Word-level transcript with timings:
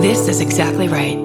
This 0.00 0.28
is 0.28 0.40
exactly 0.40 0.88
right. 0.88 1.18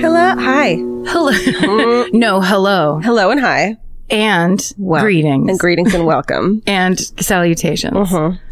Hello. 0.00 0.34
Hi. 0.38 0.76
Hello. 1.06 2.06
no, 2.12 2.40
hello. 2.40 3.00
Hello 3.04 3.30
and 3.30 3.38
hi. 3.40 3.76
And 4.08 4.72
Well, 4.78 5.02
greetings. 5.02 5.50
And 5.50 5.58
greetings 5.58 5.94
and 5.94 6.06
welcome. 6.06 6.62
and 6.66 6.98
salutations. 7.22 7.94
Mm-hmm. 7.94 8.49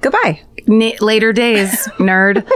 Goodbye. 0.00 0.40
Na- 0.66 0.92
later 1.00 1.32
days, 1.32 1.70
nerd. 1.98 2.46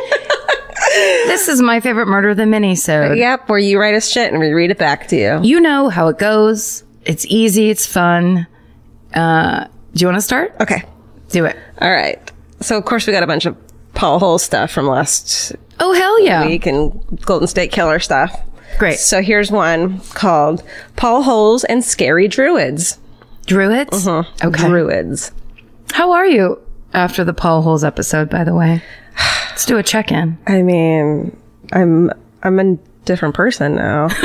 this 1.27 1.49
is 1.49 1.61
my 1.61 1.81
favorite 1.81 2.07
murder 2.07 2.31
of 2.31 2.37
the 2.37 2.47
mini-sode. 2.47 3.19
Yep, 3.19 3.49
where 3.49 3.59
you 3.59 3.79
write 3.81 3.95
us 3.95 4.09
shit 4.11 4.31
and 4.31 4.41
we 4.41 4.53
read 4.53 4.71
it 4.71 4.79
back 4.79 5.09
to 5.09 5.17
you. 5.17 5.41
You 5.43 5.61
know 5.61 5.89
how 5.89 6.09
it 6.09 6.19
goes. 6.19 6.85
It's 7.05 7.27
easy. 7.27 7.71
It's 7.71 7.87
fun. 7.87 8.47
Uh, 9.15 9.67
do 9.95 10.01
you 10.01 10.07
want 10.07 10.17
to 10.19 10.23
start? 10.23 10.55
Okay. 10.61 10.83
Do 11.29 11.45
it. 11.45 11.57
All 11.81 11.91
right. 11.91 12.19
So, 12.61 12.77
of 12.79 12.85
course, 12.85 13.07
we 13.07 13.13
got 13.13 13.23
a 13.23 13.27
bunch 13.27 13.47
of 13.47 13.57
Paul 13.95 14.19
Hole 14.19 14.39
stuff 14.39 14.71
from 14.71 14.87
last 14.87 15.55
Oh, 15.81 15.93
hell 15.93 16.21
yeah. 16.25 16.47
week 16.47 16.67
and 16.67 16.93
Golden 17.27 17.49
State 17.49 17.73
Killer 17.73 17.99
stuff. 17.99 18.35
Great. 18.79 18.99
So, 18.99 19.21
here's 19.23 19.51
one 19.51 20.01
called 20.01 20.63
Paul 20.97 21.23
Holes 21.23 21.65
and 21.65 21.85
Scary 21.85 22.27
Druids. 22.29 22.99
Druids? 23.47 24.07
Uh-huh. 24.07 24.25
Okay. 24.47 24.67
Druids. 24.69 25.31
How 25.93 26.13
are 26.13 26.27
you 26.27 26.61
after 26.95 27.25
the 27.25 27.35
Paul 27.35 27.63
Holes 27.63 27.85
episode, 27.85 28.31
by 28.31 28.45
the 28.45 28.55
way? 28.55 28.83
Let's 29.51 29.67
do 29.67 29.77
a 29.77 29.83
check-in. 29.83 30.39
I 30.47 30.63
mean, 30.63 31.37
I'm 31.73 32.11
I'm 32.43 32.59
a 32.61 32.77
different 33.05 33.35
person 33.35 33.75
now. 33.77 34.09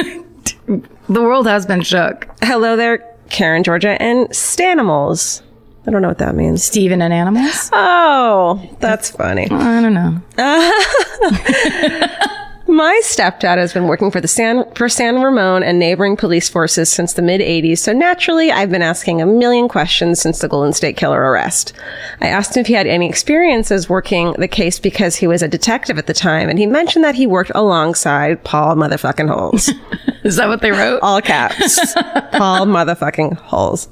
The 1.09 1.23
world 1.23 1.47
has 1.47 1.65
been 1.65 1.81
shook. 1.81 2.27
Hello 2.43 2.75
there, 2.75 2.99
Karen, 3.31 3.63
Georgia, 3.63 3.99
and 3.99 4.27
Stanimals. 4.29 5.41
I 5.87 5.89
don't 5.91 6.03
know 6.03 6.07
what 6.07 6.19
that 6.19 6.35
means. 6.35 6.63
Steven 6.63 7.01
and 7.01 7.11
animals? 7.11 7.71
Oh, 7.73 8.61
that's 8.79 9.09
funny. 9.09 9.47
I 9.49 9.81
don't 9.81 9.95
know. 9.95 10.21
My 12.79 13.01
stepdad 13.03 13.57
has 13.57 13.73
been 13.73 13.87
working 13.87 14.09
for 14.09 14.21
the 14.21 14.27
San 14.29 14.63
for 14.73 14.87
San 14.87 15.21
Ramon 15.21 15.63
and 15.63 15.77
neighboring 15.77 16.15
police 16.15 16.47
forces 16.47 16.89
since 16.89 17.11
the 17.11 17.21
mid 17.21 17.41
80s, 17.41 17.79
so 17.79 17.91
naturally 17.91 18.53
I've 18.53 18.69
been 18.69 18.81
asking 18.81 19.21
a 19.21 19.25
million 19.25 19.67
questions 19.67 20.21
since 20.21 20.39
the 20.39 20.47
Golden 20.47 20.71
State 20.71 20.95
Killer 20.95 21.19
arrest. 21.19 21.73
I 22.21 22.27
asked 22.27 22.55
him 22.55 22.61
if 22.61 22.67
he 22.67 22.73
had 22.75 22.87
any 22.87 23.09
experiences 23.09 23.89
working 23.89 24.31
the 24.37 24.47
case 24.47 24.79
because 24.79 25.17
he 25.17 25.27
was 25.27 25.41
a 25.41 25.47
detective 25.49 25.97
at 25.97 26.07
the 26.07 26.13
time, 26.13 26.47
and 26.47 26.57
he 26.57 26.65
mentioned 26.65 27.03
that 27.03 27.15
he 27.15 27.27
worked 27.27 27.51
alongside 27.53 28.45
Paul 28.45 28.77
motherfucking 28.77 29.27
Holes. 29.27 29.69
Is 30.23 30.37
that 30.37 30.47
what 30.47 30.61
they 30.61 30.71
wrote? 30.71 30.99
All 31.01 31.21
caps. 31.21 31.93
Paul 32.31 32.65
motherfucking 32.65 33.35
Holes. 33.39 33.89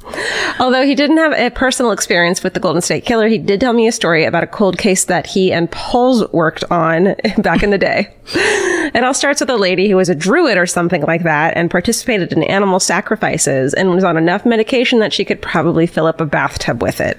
Although 0.61 0.85
he 0.85 0.95
didn't 0.95 1.17
have 1.17 1.33
a 1.33 1.49
personal 1.49 1.91
experience 1.91 2.41
with 2.41 2.53
the 2.53 2.61
Golden 2.61 2.81
State 2.81 3.03
Killer, 3.03 3.27
he 3.27 3.37
did 3.37 3.59
tell 3.59 3.73
me 3.73 3.87
a 3.87 3.91
story 3.91 4.23
about 4.23 4.43
a 4.43 4.47
cold 4.47 4.77
case 4.77 5.03
that 5.05 5.27
he 5.27 5.51
and 5.51 5.69
Poles 5.71 6.31
worked 6.31 6.63
on 6.71 7.15
back 7.39 7.63
in 7.63 7.71
the 7.71 7.77
day. 7.77 8.13
It 8.93 9.03
all 9.03 9.13
starts 9.13 9.39
with 9.41 9.49
a 9.49 9.57
lady 9.57 9.89
who 9.89 9.95
was 9.95 10.09
a 10.09 10.15
druid 10.15 10.57
or 10.57 10.65
something 10.65 11.01
like 11.03 11.23
that 11.23 11.55
and 11.57 11.69
participated 11.69 12.31
in 12.33 12.43
animal 12.43 12.79
sacrifices 12.79 13.73
and 13.73 13.89
was 13.91 14.03
on 14.03 14.17
enough 14.17 14.45
medication 14.45 14.99
that 14.99 15.13
she 15.13 15.25
could 15.25 15.41
probably 15.41 15.87
fill 15.87 16.05
up 16.05 16.21
a 16.21 16.25
bathtub 16.25 16.81
with 16.81 17.01
it. 17.01 17.17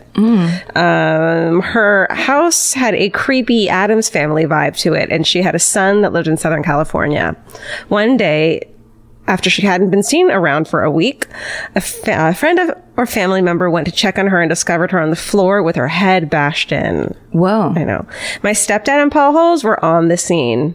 Um, 0.77 1.61
her 1.62 2.06
house 2.11 2.73
had 2.73 2.95
a 2.95 3.11
creepy 3.11 3.69
Addams 3.69 4.09
family 4.09 4.45
vibe 4.45 4.77
to 4.79 4.95
it, 4.95 5.11
and 5.11 5.27
she 5.27 5.42
had 5.42 5.55
a 5.55 5.59
son 5.59 6.03
that 6.03 6.12
lived 6.12 6.29
in 6.29 6.36
Southern 6.36 6.62
California. 6.62 7.36
One 7.89 8.17
day, 8.17 8.69
after 9.27 9.51
she 9.51 9.63
hadn't 9.63 9.91
been 9.91 10.02
seen 10.02 10.30
around 10.30 10.68
for 10.68 10.83
a 10.83 10.91
week, 10.91 11.27
a, 11.74 11.80
fa- 11.80 12.29
a 12.30 12.35
friend 12.35 12.58
of, 12.58 12.70
or 12.97 13.05
family 13.05 13.42
member 13.42 13.68
went 13.68 13.86
to 13.86 13.92
check 13.92 14.18
on 14.18 14.27
her 14.29 14.41
and 14.41 14.48
discovered 14.48 14.91
her 14.91 15.01
on 15.01 15.11
the 15.11 15.17
floor 15.17 15.63
with 15.63 15.77
her 15.77 15.89
head 15.89 16.30
bashed 16.30 16.73
in. 16.73 17.14
Whoa. 17.33 17.74
I 17.77 17.85
know. 17.85 18.07
My 18.42 18.52
stepdad 18.52 19.02
and 19.02 19.13
Paul 19.13 19.33
Holes 19.33 19.64
were 19.64 19.83
on 19.85 20.08
the 20.08 20.17
scene. 20.17 20.74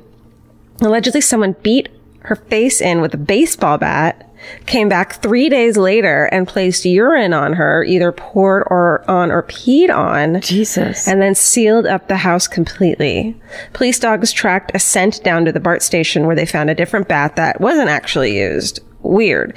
Allegedly, 0.84 1.22
someone 1.22 1.56
beat 1.64 1.90
her 2.20 2.36
face 2.36 2.82
in 2.82 3.02
with 3.02 3.14
a 3.14 3.18
baseball 3.18 3.78
bat, 3.78 4.30
came 4.66 4.90
back 4.90 5.22
three 5.22 5.50
days 5.50 5.78
later 5.78 6.26
and 6.26 6.48
placed 6.48 6.86
urine 6.86 7.34
on 7.34 7.54
her, 7.54 7.84
either 7.84 8.12
poured 8.12 8.64
or 8.68 9.04
on 9.10 9.32
or 9.32 9.44
peed 9.44 9.90
on. 9.90 10.42
Jesus. 10.42 11.08
And 11.08 11.22
then 11.22 11.36
sealed 11.36 11.86
up 11.86 12.08
the 12.08 12.18
house 12.18 12.48
completely. 12.48 13.36
Police 13.74 14.00
dogs 14.00 14.32
tracked 14.32 14.72
a 14.74 14.80
scent 14.80 15.24
down 15.24 15.46
to 15.46 15.52
the 15.52 15.60
BART 15.60 15.82
station 15.82 16.26
where 16.26 16.36
they 16.36 16.46
found 16.46 16.70
a 16.70 16.76
different 16.76 17.08
bat 17.08 17.36
that 17.36 17.62
wasn't 17.62 17.90
actually 17.90 18.38
used. 18.38 18.82
Weird. 19.04 19.56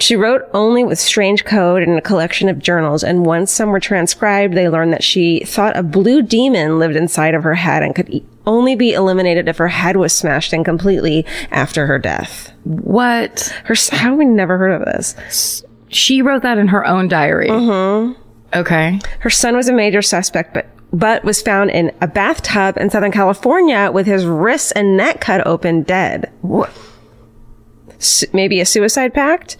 She 0.00 0.16
wrote 0.16 0.48
only 0.54 0.82
with 0.82 0.98
strange 0.98 1.44
code 1.44 1.82
in 1.82 1.96
a 1.96 2.00
collection 2.00 2.48
of 2.48 2.58
journals, 2.58 3.04
and 3.04 3.24
once 3.26 3.52
some 3.52 3.68
were 3.68 3.78
transcribed, 3.80 4.54
they 4.54 4.68
learned 4.68 4.92
that 4.94 5.04
she 5.04 5.40
thought 5.40 5.76
a 5.76 5.82
blue 5.82 6.22
demon 6.22 6.78
lived 6.78 6.96
inside 6.96 7.34
of 7.34 7.42
her 7.44 7.54
head 7.54 7.82
and 7.82 7.94
could 7.94 8.08
e- 8.08 8.24
only 8.46 8.74
be 8.74 8.92
eliminated 8.94 9.46
if 9.46 9.58
her 9.58 9.68
head 9.68 9.96
was 9.96 10.12
smashed 10.14 10.52
in 10.54 10.64
completely 10.64 11.24
after 11.50 11.86
her 11.86 11.98
death. 11.98 12.52
what? 12.64 13.54
Her, 13.64 13.74
how 13.92 14.10
have 14.10 14.18
we 14.18 14.24
never 14.24 14.56
heard 14.58 14.72
of 14.80 14.86
this? 14.86 15.62
She 15.88 16.22
wrote 16.22 16.42
that 16.42 16.56
in 16.58 16.68
her 16.68 16.86
own 16.86 17.08
diary. 17.08 17.48
Mm-hmm. 17.48 18.12
Okay. 18.58 19.00
Her 19.20 19.30
son 19.30 19.54
was 19.54 19.68
a 19.68 19.72
major 19.74 20.02
suspect, 20.02 20.54
but 20.54 20.66
but 20.94 21.24
was 21.24 21.40
found 21.40 21.70
in 21.70 21.90
a 22.02 22.06
bathtub 22.06 22.76
in 22.76 22.90
Southern 22.90 23.12
California 23.12 23.90
with 23.92 24.06
his 24.06 24.26
wrists 24.26 24.72
and 24.72 24.94
neck 24.96 25.20
cut 25.22 25.46
open, 25.46 25.82
dead. 25.84 26.30
What? 26.42 26.70
Maybe 28.32 28.60
a 28.60 28.66
suicide 28.66 29.14
pact. 29.14 29.56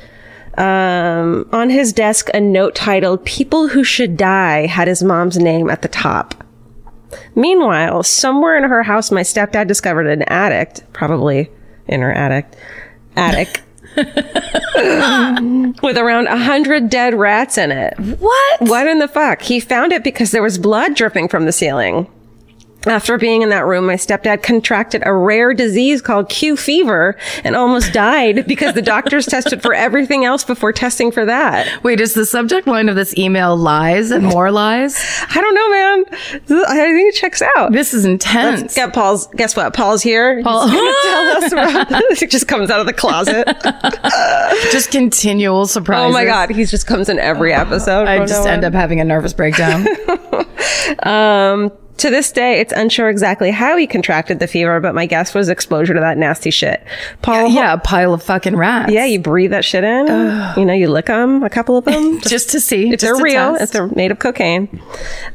Um, 0.58 1.48
on 1.52 1.70
his 1.70 1.92
desk, 1.92 2.28
a 2.34 2.40
note 2.40 2.74
titled 2.74 3.24
"People 3.24 3.68
Who 3.68 3.84
Should 3.84 4.16
Die" 4.16 4.66
had 4.66 4.88
his 4.88 5.02
mom's 5.02 5.38
name 5.38 5.70
at 5.70 5.82
the 5.82 5.88
top. 5.88 6.34
Meanwhile, 7.34 8.02
somewhere 8.02 8.56
in 8.56 8.64
her 8.64 8.82
house, 8.82 9.10
my 9.10 9.22
stepdad 9.22 9.66
discovered 9.66 10.06
an 10.06 10.22
attic, 10.22 10.80
probably 10.92 11.50
in 11.88 12.00
her 12.00 12.12
attic, 12.12 12.46
attic, 13.16 13.62
with 15.82 15.98
around 15.98 16.26
a 16.26 16.38
hundred 16.38 16.90
dead 16.90 17.14
rats 17.14 17.58
in 17.58 17.70
it. 17.70 17.98
What? 17.98 18.60
What 18.60 18.86
in 18.86 18.98
the 18.98 19.08
fuck? 19.08 19.42
He 19.42 19.60
found 19.60 19.92
it 19.92 20.04
because 20.04 20.30
there 20.30 20.42
was 20.42 20.58
blood 20.58 20.94
dripping 20.94 21.28
from 21.28 21.46
the 21.46 21.52
ceiling. 21.52 22.06
After 22.86 23.16
being 23.18 23.42
in 23.42 23.48
that 23.50 23.64
room, 23.64 23.86
my 23.86 23.94
stepdad 23.94 24.42
contracted 24.42 25.02
a 25.06 25.12
rare 25.14 25.54
disease 25.54 26.02
called 26.02 26.28
Q 26.28 26.56
fever 26.56 27.16
and 27.44 27.54
almost 27.54 27.92
died 27.92 28.46
because 28.46 28.74
the 28.74 28.82
doctors 28.82 29.26
tested 29.26 29.62
for 29.62 29.72
everything 29.72 30.24
else 30.24 30.42
before 30.44 30.72
testing 30.72 31.12
for 31.12 31.24
that. 31.24 31.82
Wait, 31.84 32.00
is 32.00 32.14
the 32.14 32.26
subject 32.26 32.66
line 32.66 32.88
of 32.88 32.96
this 32.96 33.16
email 33.16 33.56
lies 33.56 34.10
and 34.10 34.24
more 34.24 34.50
lies? 34.50 34.96
I 35.28 35.40
don't 35.40 35.54
know, 35.54 35.70
man. 35.70 36.04
I 36.68 36.74
think 36.74 37.14
it 37.14 37.18
checks 37.18 37.42
out. 37.56 37.72
This 37.72 37.94
is 37.94 38.04
intense. 38.04 38.74
Get 38.74 38.92
Paul's. 38.92 39.28
Guess 39.28 39.54
what? 39.56 39.74
Paul's 39.74 40.02
here. 40.02 40.42
Paul- 40.42 40.68
He's 40.68 40.80
tell 41.04 41.44
us 41.44 41.52
about. 41.52 42.18
he 42.18 42.26
just 42.26 42.48
comes 42.48 42.70
out 42.70 42.80
of 42.80 42.86
the 42.86 42.92
closet. 42.92 43.46
Just 44.72 44.90
continual 44.90 45.66
surprises. 45.66 46.08
Oh 46.08 46.12
my 46.12 46.24
god, 46.24 46.50
he 46.50 46.64
just 46.64 46.86
comes 46.86 47.08
in 47.08 47.18
every 47.18 47.52
episode. 47.52 48.06
I 48.08 48.24
just 48.26 48.46
end 48.46 48.64
up 48.64 48.72
having 48.72 49.00
a 49.00 49.04
nervous 49.04 49.32
breakdown. 49.32 49.86
Um, 51.04 51.72
to 51.98 52.10
this 52.10 52.32
day, 52.32 52.60
it's 52.60 52.72
unsure 52.72 53.08
exactly 53.08 53.50
how 53.50 53.76
he 53.76 53.86
contracted 53.86 54.38
the 54.38 54.46
fever, 54.46 54.80
but 54.80 54.94
my 54.94 55.06
guess 55.06 55.34
was 55.34 55.48
exposure 55.48 55.94
to 55.94 56.00
that 56.00 56.18
nasty 56.18 56.50
shit. 56.50 56.82
Paul, 57.20 57.48
yeah, 57.50 57.74
a 57.74 57.78
pile 57.78 58.12
of 58.14 58.22
fucking 58.22 58.56
rats. 58.56 58.92
yeah, 58.92 59.04
you 59.04 59.20
breathe 59.20 59.50
that 59.50 59.64
shit 59.64 59.84
in. 59.84 60.06
You 60.56 60.64
know, 60.64 60.72
you 60.72 60.88
lick 60.88 61.06
them, 61.06 61.42
a 61.42 61.50
couple 61.50 61.76
of 61.76 61.84
them. 61.84 62.20
just 62.22 62.50
to 62.50 62.60
see 62.60 62.90
if 62.90 63.00
they're 63.00 63.16
real, 63.16 63.52
test. 63.52 63.62
if 63.62 63.70
they're 63.70 63.86
made 63.88 64.10
of 64.10 64.18
cocaine. 64.18 64.80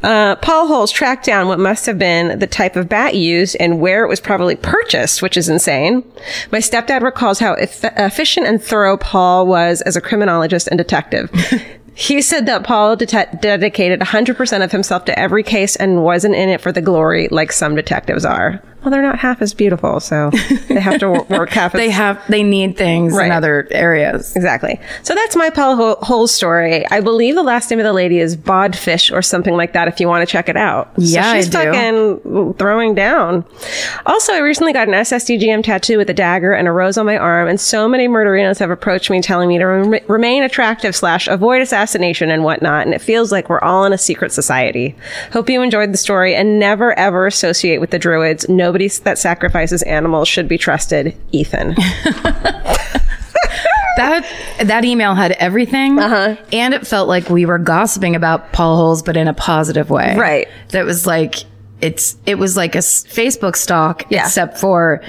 Uh, 0.04 0.36
Paul 0.38 0.68
Holes 0.68 0.92
tracked 0.92 1.26
down 1.26 1.48
what 1.48 1.60
must 1.60 1.86
have 1.86 2.00
been 2.00 2.40
the 2.40 2.48
type 2.48 2.76
of 2.76 2.90
bat 2.90 3.16
used 3.16 3.56
and 3.60 3.80
where 3.80 4.04
it 4.04 4.08
was 4.08 4.20
probably 4.20 4.56
purchased, 4.56 5.22
which 5.22 5.38
is 5.38 5.48
insane. 5.50 6.04
My 6.52 6.60
stepdad 6.60 7.02
recalls 7.02 7.40
how 7.40 7.54
eff- 7.54 7.84
efficient 7.84 8.48
and 8.48 8.62
thorough 8.62 8.98
Paul 8.98 9.48
was 9.48 9.82
as 9.82 9.96
a 9.96 10.02
criminologist 10.02 10.68
and 10.68 10.78
detective. 10.78 11.32
He 12.00 12.22
said 12.22 12.46
that 12.46 12.64
Paul 12.64 12.96
det- 12.96 13.42
dedicated 13.42 14.02
100% 14.02 14.64
of 14.64 14.72
himself 14.72 15.06
to 15.06 15.18
every 15.18 15.42
case 15.42 15.76
and 15.76 16.04
wasn't 16.04 16.36
in 16.36 16.48
it 16.48 16.62
for 16.62 16.72
the 16.72 16.80
glory 16.80 17.28
like 17.32 17.52
some 17.52 17.74
detectives 17.74 18.24
are. 18.24 18.62
Well, 18.88 18.94
they're 18.94 19.02
not 19.02 19.20
half 19.20 19.42
as 19.42 19.54
beautiful, 19.54 20.00
so 20.00 20.30
they 20.70 20.80
have 20.80 20.98
to 21.02 21.10
work 21.30 21.50
half 21.50 21.76
as 21.76 21.80
They 21.82 21.90
have 21.90 22.24
they 22.30 22.42
need 22.42 22.78
things 22.78 23.12
Right. 23.14 23.26
in 23.26 23.32
other 23.34 23.68
areas. 23.72 24.34
Exactly. 24.34 24.80
So 25.04 25.14
that's 25.14 25.36
my 25.36 25.50
Paul 25.50 25.76
Ho- 25.76 25.98
Holes 26.04 26.32
story. 26.32 26.90
I 26.90 27.02
believe 27.02 27.36
the 27.36 27.44
last 27.44 27.70
name 27.70 27.80
of 27.80 27.84
the 27.84 27.92
lady 27.92 28.20
is 28.20 28.38
Bodfish 28.38 29.12
or 29.14 29.22
something 29.22 29.56
like 29.58 29.74
that 29.74 29.90
if 29.90 30.00
you 30.00 30.08
want 30.08 30.26
to 30.26 30.32
check 30.32 30.48
it 30.48 30.56
out. 30.56 30.90
Yeah, 30.96 31.22
so 31.24 31.30
I 31.32 31.36
she's 31.36 31.50
do. 31.50 31.58
fucking 31.58 32.54
throwing 32.54 32.96
down. 32.96 33.44
Also, 34.06 34.32
I 34.32 34.38
recently 34.38 34.72
got 34.72 34.88
an 34.88 34.94
SSDGM 34.94 35.66
tattoo 35.66 35.98
with 35.98 36.10
a 36.10 36.14
dagger 36.14 36.54
and 36.54 36.66
a 36.66 36.72
rose 36.72 36.98
on 36.98 37.06
my 37.06 37.18
arm, 37.18 37.50
and 37.50 37.60
so 37.60 37.90
many 37.90 38.08
murderinos 38.08 38.58
have 38.60 38.72
approached 38.72 39.10
me 39.10 39.22
telling 39.22 39.50
me 39.50 39.58
to 39.58 39.66
rem- 39.66 40.00
remain 40.08 40.44
attractive 40.44 40.96
slash 40.96 41.28
avoid 41.28 41.62
assassination 41.62 42.32
and 42.32 42.46
whatnot, 42.46 42.86
and 42.86 42.94
it 42.96 43.02
feels 43.02 43.34
like 43.34 43.50
we're 43.50 43.60
all 43.60 43.84
in 43.84 43.92
a 43.92 43.98
secret 43.98 44.32
society. 44.32 44.96
Hope 45.34 45.50
you 45.50 45.62
enjoyed 45.62 45.92
the 45.92 45.98
story 45.98 46.34
and 46.36 46.58
never 46.58 46.98
ever 46.98 47.28
associate 47.28 47.82
with 47.82 47.90
the 47.90 47.98
druids. 48.00 48.48
Nobody 48.48 48.77
that 49.04 49.18
sacrifices 49.18 49.82
animals 49.84 50.28
should 50.28 50.48
be 50.48 50.58
trusted. 50.58 51.16
Ethan. 51.32 51.76
That 53.98 54.28
that 54.60 54.86
email 54.86 55.16
had 55.16 55.32
everything, 55.34 55.98
Uh-huh. 55.98 56.36
and 56.54 56.76
it 56.76 56.86
felt 56.86 57.08
like 57.08 57.32
we 57.32 57.48
were 57.48 57.58
gossiping 57.58 58.16
about 58.16 58.52
Paul 58.54 58.78
Holes, 58.78 59.02
but 59.02 59.18
in 59.18 59.28
a 59.28 59.34
positive 59.34 59.90
way. 59.90 60.16
Right. 60.16 60.48
That 60.70 60.86
was 60.86 61.08
like 61.08 61.38
it's 61.82 62.16
it 62.28 62.36
was 62.36 62.56
like 62.56 62.76
a 62.76 62.80
Facebook 62.80 63.56
stalk, 63.56 64.04
Yeah. 64.12 64.26
except 64.26 64.60
for 64.60 65.02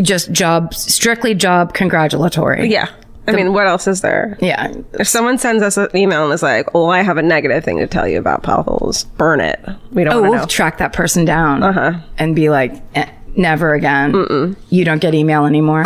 just 0.00 0.32
job, 0.32 0.72
strictly 0.72 1.34
job 1.34 1.74
congratulatory. 1.74 2.70
yeah. 2.70 2.88
I 3.28 3.32
mean, 3.32 3.52
what 3.52 3.66
else 3.66 3.86
is 3.86 4.00
there? 4.02 4.36
yeah. 4.40 4.72
If 4.94 5.08
someone 5.08 5.38
sends 5.38 5.62
us 5.62 5.76
an 5.76 5.88
email 5.94 6.24
and 6.24 6.32
is 6.32 6.42
like, 6.42 6.68
"Oh, 6.74 6.88
I 6.88 7.02
have 7.02 7.16
a 7.18 7.22
negative 7.22 7.64
thing 7.64 7.78
to 7.78 7.86
tell 7.86 8.06
you 8.06 8.18
about 8.18 8.42
Paul 8.42 8.62
Holes," 8.62 9.04
burn 9.04 9.40
it. 9.40 9.58
We 9.92 10.04
don't 10.04 10.14
Oh, 10.14 10.20
want 10.20 10.30
we'll 10.30 10.40
know. 10.42 10.46
track 10.46 10.78
that 10.78 10.92
person 10.92 11.24
down 11.24 11.62
Uh-huh. 11.62 11.92
and 12.18 12.34
be 12.36 12.50
like, 12.50 12.74
eh, 12.94 13.06
never 13.36 13.74
again. 13.74 14.56
You 14.70 14.84
don't 14.84 15.00
get 15.00 15.14
email 15.14 15.44
anymore. 15.46 15.84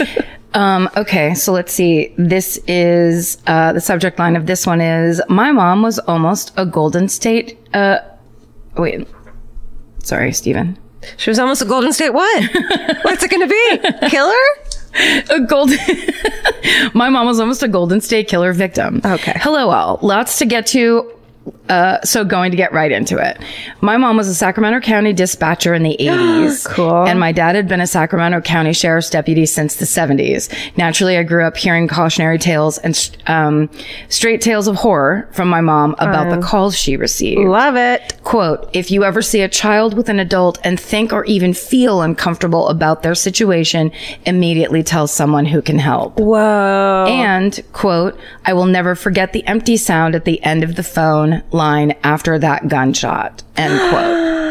um, 0.54 0.88
okay, 0.96 1.34
so 1.34 1.52
let's 1.52 1.72
see. 1.72 2.14
This 2.16 2.58
is 2.66 3.38
uh, 3.46 3.72
the 3.72 3.80
subject 3.80 4.18
line 4.18 4.36
of 4.36 4.46
this 4.46 4.66
one 4.66 4.80
is 4.80 5.20
my 5.28 5.52
mom 5.52 5.82
was 5.82 5.98
almost 6.00 6.52
a 6.56 6.64
Golden 6.64 7.08
State. 7.08 7.58
Uh, 7.74 7.98
wait, 8.76 9.06
sorry, 10.02 10.32
Stephen. 10.32 10.78
She 11.18 11.30
was 11.30 11.38
almost 11.38 11.62
a 11.62 11.66
Golden 11.66 11.92
State. 11.92 12.10
What? 12.14 12.50
What's 13.02 13.22
it 13.22 13.30
going 13.30 13.46
to 13.46 13.48
be? 13.48 14.08
Killer? 14.08 14.34
A 15.30 15.40
golden. 15.40 15.78
my 16.94 17.08
mom 17.08 17.26
was 17.26 17.40
almost 17.40 17.62
a 17.62 17.68
Golden 17.68 18.00
State 18.00 18.28
Killer 18.28 18.52
victim. 18.52 19.00
Okay. 19.04 19.34
Hello, 19.36 19.70
all. 19.70 19.98
Lots 20.02 20.38
to 20.38 20.46
get 20.46 20.66
to. 20.68 21.12
Uh, 21.68 22.00
so 22.02 22.24
going 22.24 22.50
to 22.52 22.56
get 22.56 22.72
right 22.72 22.92
into 22.92 23.18
it. 23.18 23.38
My 23.80 23.96
mom 23.96 24.16
was 24.16 24.28
a 24.28 24.34
Sacramento 24.34 24.80
County 24.80 25.12
dispatcher 25.12 25.74
in 25.74 25.82
the 25.82 25.96
80s. 26.00 26.64
Cool. 26.66 27.06
And 27.06 27.18
my 27.18 27.32
dad 27.32 27.56
had 27.56 27.68
been 27.68 27.80
a 27.80 27.86
Sacramento 27.86 28.40
County 28.40 28.72
Sheriff's 28.72 29.10
deputy 29.10 29.46
since 29.46 29.76
the 29.76 29.84
70s. 29.84 30.52
Naturally, 30.76 31.16
I 31.16 31.22
grew 31.22 31.44
up 31.44 31.56
hearing 31.56 31.88
cautionary 31.88 32.38
tales 32.38 32.78
and 32.78 33.16
um, 33.26 33.68
straight 34.08 34.40
tales 34.40 34.68
of 34.68 34.76
horror 34.76 35.28
from 35.32 35.48
my 35.48 35.60
mom 35.60 35.94
about 35.98 36.30
the 36.30 36.40
calls 36.40 36.76
she 36.76 36.96
received. 36.96 37.40
Love 37.40 37.76
it. 37.76 38.20
Quote, 38.22 38.68
if 38.72 38.90
you 38.90 39.04
ever 39.04 39.22
see 39.22 39.40
a 39.42 39.48
child 39.48 39.94
with 39.94 40.08
an 40.08 40.20
adult 40.20 40.58
and 40.64 40.78
think 40.78 41.12
or 41.12 41.24
even 41.24 41.52
feel 41.52 42.00
uncomfortable 42.02 42.68
about 42.68 43.02
their 43.02 43.14
situation, 43.14 43.90
immediately 44.24 44.82
tell 44.82 45.06
someone 45.06 45.46
who 45.46 45.62
can 45.62 45.78
help. 45.78 46.18
Whoa. 46.18 47.06
And, 47.08 47.60
quote, 47.72 48.18
I 48.44 48.52
will 48.52 48.66
never 48.66 48.94
forget 48.94 49.32
the 49.32 49.46
empty 49.46 49.76
sound 49.76 50.14
at 50.14 50.24
the 50.24 50.42
end 50.42 50.62
of 50.62 50.76
the 50.76 50.82
phone 50.82 51.35
line 51.50 51.94
after 52.02 52.38
that 52.38 52.68
gunshot, 52.68 53.42
end 53.56 53.78
quote. 53.90 54.36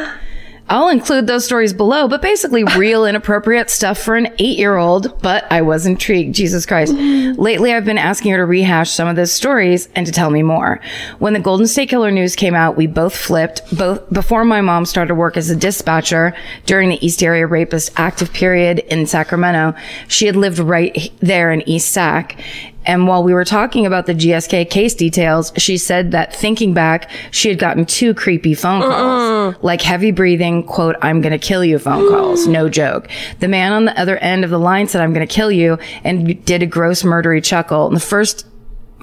I'll 0.67 0.89
include 0.89 1.27
those 1.27 1.45
stories 1.45 1.73
below, 1.73 2.07
but 2.07 2.23
basically 2.23 2.63
real 2.63 3.05
inappropriate 3.05 3.69
stuff 3.69 3.99
for 3.99 4.15
an 4.15 4.33
eight 4.39 4.57
year 4.57 4.77
old. 4.77 5.21
But 5.21 5.45
I 5.51 5.61
was 5.61 5.85
intrigued. 5.85 6.33
Jesus 6.33 6.65
Christ. 6.65 6.93
Lately, 7.37 7.73
I've 7.73 7.85
been 7.85 7.99
asking 7.99 8.31
her 8.31 8.37
to 8.37 8.45
rehash 8.45 8.89
some 8.89 9.07
of 9.07 9.15
those 9.15 9.31
stories 9.31 9.87
and 9.95 10.07
to 10.07 10.11
tell 10.11 10.31
me 10.31 10.41
more. 10.41 10.81
When 11.19 11.33
the 11.33 11.39
Golden 11.39 11.67
State 11.67 11.89
Killer 11.89 12.09
news 12.09 12.35
came 12.35 12.55
out, 12.55 12.77
we 12.77 12.87
both 12.87 13.15
flipped. 13.15 13.61
Both 13.77 14.11
before 14.11 14.43
my 14.43 14.61
mom 14.61 14.85
started 14.85 15.15
work 15.15 15.37
as 15.37 15.51
a 15.51 15.55
dispatcher 15.55 16.33
during 16.65 16.89
the 16.89 17.05
East 17.05 17.21
Area 17.21 17.45
Rapist 17.45 17.91
active 17.97 18.33
period 18.33 18.79
in 18.79 19.05
Sacramento, 19.05 19.75
she 20.07 20.25
had 20.25 20.35
lived 20.35 20.57
right 20.57 21.11
there 21.19 21.51
in 21.51 21.67
East 21.69 21.91
Sac. 21.91 22.41
And 22.85 23.07
while 23.07 23.23
we 23.23 23.33
were 23.33 23.45
talking 23.45 23.85
about 23.85 24.05
the 24.05 24.13
GSK 24.13 24.69
case 24.69 24.93
details, 24.93 25.51
she 25.57 25.77
said 25.77 26.11
that 26.11 26.35
thinking 26.35 26.73
back, 26.73 27.09
she 27.31 27.49
had 27.49 27.59
gotten 27.59 27.85
two 27.85 28.13
creepy 28.13 28.53
phone 28.53 28.81
calls, 28.81 29.55
uh-uh. 29.55 29.59
like 29.61 29.81
heavy 29.81 30.11
breathing, 30.11 30.63
quote, 30.63 30.95
I'm 31.01 31.21
going 31.21 31.31
to 31.31 31.39
kill 31.39 31.63
you 31.63 31.79
phone 31.79 32.09
calls. 32.09 32.47
No 32.47 32.69
joke. 32.75 33.09
The 33.39 33.47
man 33.47 33.71
on 33.73 33.85
the 33.85 33.99
other 33.99 34.17
end 34.17 34.43
of 34.43 34.49
the 34.49 34.59
line 34.59 34.87
said, 34.87 35.01
I'm 35.01 35.13
going 35.13 35.27
to 35.27 35.33
kill 35.33 35.51
you 35.51 35.77
and 36.03 36.43
did 36.45 36.61
a 36.63 36.67
gross 36.67 37.03
murdery 37.03 37.43
chuckle. 37.43 37.87
And 37.87 37.95
the 37.95 38.01
first 38.01 38.45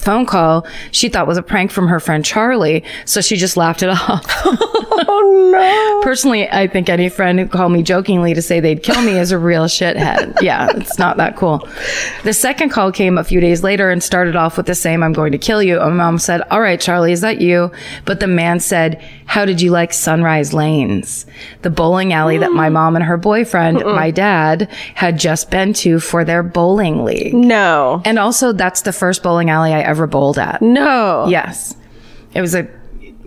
phone 0.00 0.26
call 0.26 0.66
she 0.90 1.08
thought 1.08 1.26
was 1.26 1.38
a 1.38 1.42
prank 1.42 1.70
from 1.70 1.88
her 1.88 2.00
friend 2.00 2.24
Charlie. 2.24 2.84
So 3.04 3.20
she 3.20 3.36
just 3.36 3.56
laughed 3.56 3.82
it 3.82 3.88
off. 3.90 4.24
oh 5.08 5.50
no. 5.52 6.02
Personally, 6.02 6.48
I 6.50 6.66
think 6.66 6.88
any 6.88 7.08
friend 7.08 7.38
who 7.38 7.46
called 7.46 7.72
me 7.72 7.82
jokingly 7.82 8.34
to 8.34 8.42
say 8.42 8.60
they'd 8.60 8.82
kill 8.82 9.00
me 9.02 9.18
is 9.18 9.32
a 9.32 9.38
real 9.38 9.64
shithead. 9.64 10.36
Yeah, 10.42 10.70
it's 10.74 10.98
not 10.98 11.18
that 11.18 11.36
cool. 11.36 11.68
The 12.24 12.32
second 12.32 12.70
call 12.70 12.90
came 12.90 13.16
a 13.16 13.22
few 13.22 13.38
days 13.40 13.62
later 13.62 13.90
and 13.90 14.02
started 14.02 14.34
off 14.34 14.56
with 14.56 14.66
the 14.66 14.74
same, 14.74 15.02
I'm 15.02 15.12
going 15.12 15.30
to 15.32 15.38
kill 15.38 15.62
you. 15.62 15.80
And 15.80 15.96
mom 15.96 16.18
said, 16.18 16.42
all 16.50 16.60
right, 16.60 16.80
Charlie, 16.80 17.12
is 17.12 17.20
that 17.20 17.40
you? 17.40 17.70
But 18.06 18.18
the 18.18 18.26
man 18.26 18.58
said, 18.58 19.00
how 19.26 19.44
did 19.44 19.60
you 19.60 19.70
like 19.70 19.92
Sunrise 19.92 20.52
Lanes? 20.52 21.26
The 21.62 21.70
bowling 21.70 22.12
alley 22.12 22.38
that 22.38 22.50
my 22.50 22.68
mm. 22.68 22.72
mom 22.72 22.96
and 22.96 23.04
her 23.04 23.16
boyfriend, 23.16 23.84
my 23.84 24.10
dad, 24.10 24.68
had 24.94 25.18
just 25.18 25.50
been 25.50 25.72
to 25.74 26.00
for 26.00 26.24
their 26.24 26.42
bowling 26.42 27.04
league. 27.04 27.34
No. 27.34 28.02
And 28.04 28.18
also, 28.18 28.52
that's 28.52 28.82
the 28.82 28.92
first 28.92 29.22
bowling 29.22 29.48
alley 29.48 29.72
I 29.72 29.80
ever 29.80 30.08
bowled 30.08 30.38
at. 30.38 30.60
No. 30.60 31.26
Yes. 31.28 31.76
It 32.34 32.40
was 32.40 32.54
a 32.54 32.68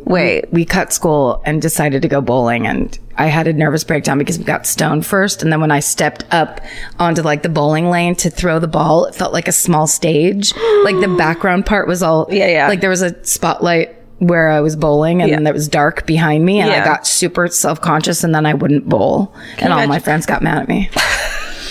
Wait. 0.06 0.52
we 0.54 0.66
cut 0.66 0.94
school 0.94 1.42
and 1.46 1.62
decided 1.62 2.02
to 2.04 2.08
go 2.08 2.22
bowling 2.22 2.68
and 2.68 2.98
I 3.18 3.28
had 3.28 3.48
a 3.48 3.54
nervous 3.54 3.84
breakdown 3.84 4.18
because 4.18 4.38
we 4.38 4.44
got 4.46 4.68
stoned 4.68 5.06
first 5.06 5.42
and 5.42 5.52
then 5.52 5.62
when 5.62 5.72
I 5.72 5.80
stepped 5.80 6.26
up 6.32 6.62
onto 7.00 7.22
like 7.22 7.42
the 7.44 7.50
bowling 7.50 7.90
lane 7.90 8.16
to 8.18 8.30
throw 8.30 8.60
the 8.60 8.68
ball 8.68 9.06
it 9.06 9.16
felt 9.16 9.34
like 9.34 9.48
a 9.48 9.52
small 9.52 9.88
stage 9.88 10.54
like 10.84 11.00
the 11.02 11.16
background 11.18 11.66
part 11.66 11.88
was 11.88 12.04
all 12.04 12.28
Yeah, 12.30 12.48
yeah. 12.48 12.68
like 12.68 12.82
there 12.82 12.90
was 12.90 13.02
a 13.02 13.24
spotlight 13.26 13.96
where 14.20 14.50
I 14.50 14.62
was 14.62 14.76
bowling 14.76 15.22
and 15.22 15.30
Yeah. 15.30 15.38
then 15.38 15.48
it 15.48 15.54
was 15.54 15.68
dark 15.68 16.06
behind 16.06 16.46
me 16.46 16.60
and 16.62 16.72
I 16.72 16.86
got 16.86 17.06
super 17.08 17.48
self-conscious 17.48 18.24
and 18.24 18.34
then 18.34 18.46
I 18.46 18.54
wouldn't 18.54 18.88
bowl 18.88 19.34
and 19.60 19.74
all 19.74 19.88
my 19.88 20.00
friends 20.00 20.26
got 20.26 20.42
mad 20.42 20.60
at 20.60 20.68
me 20.70 20.90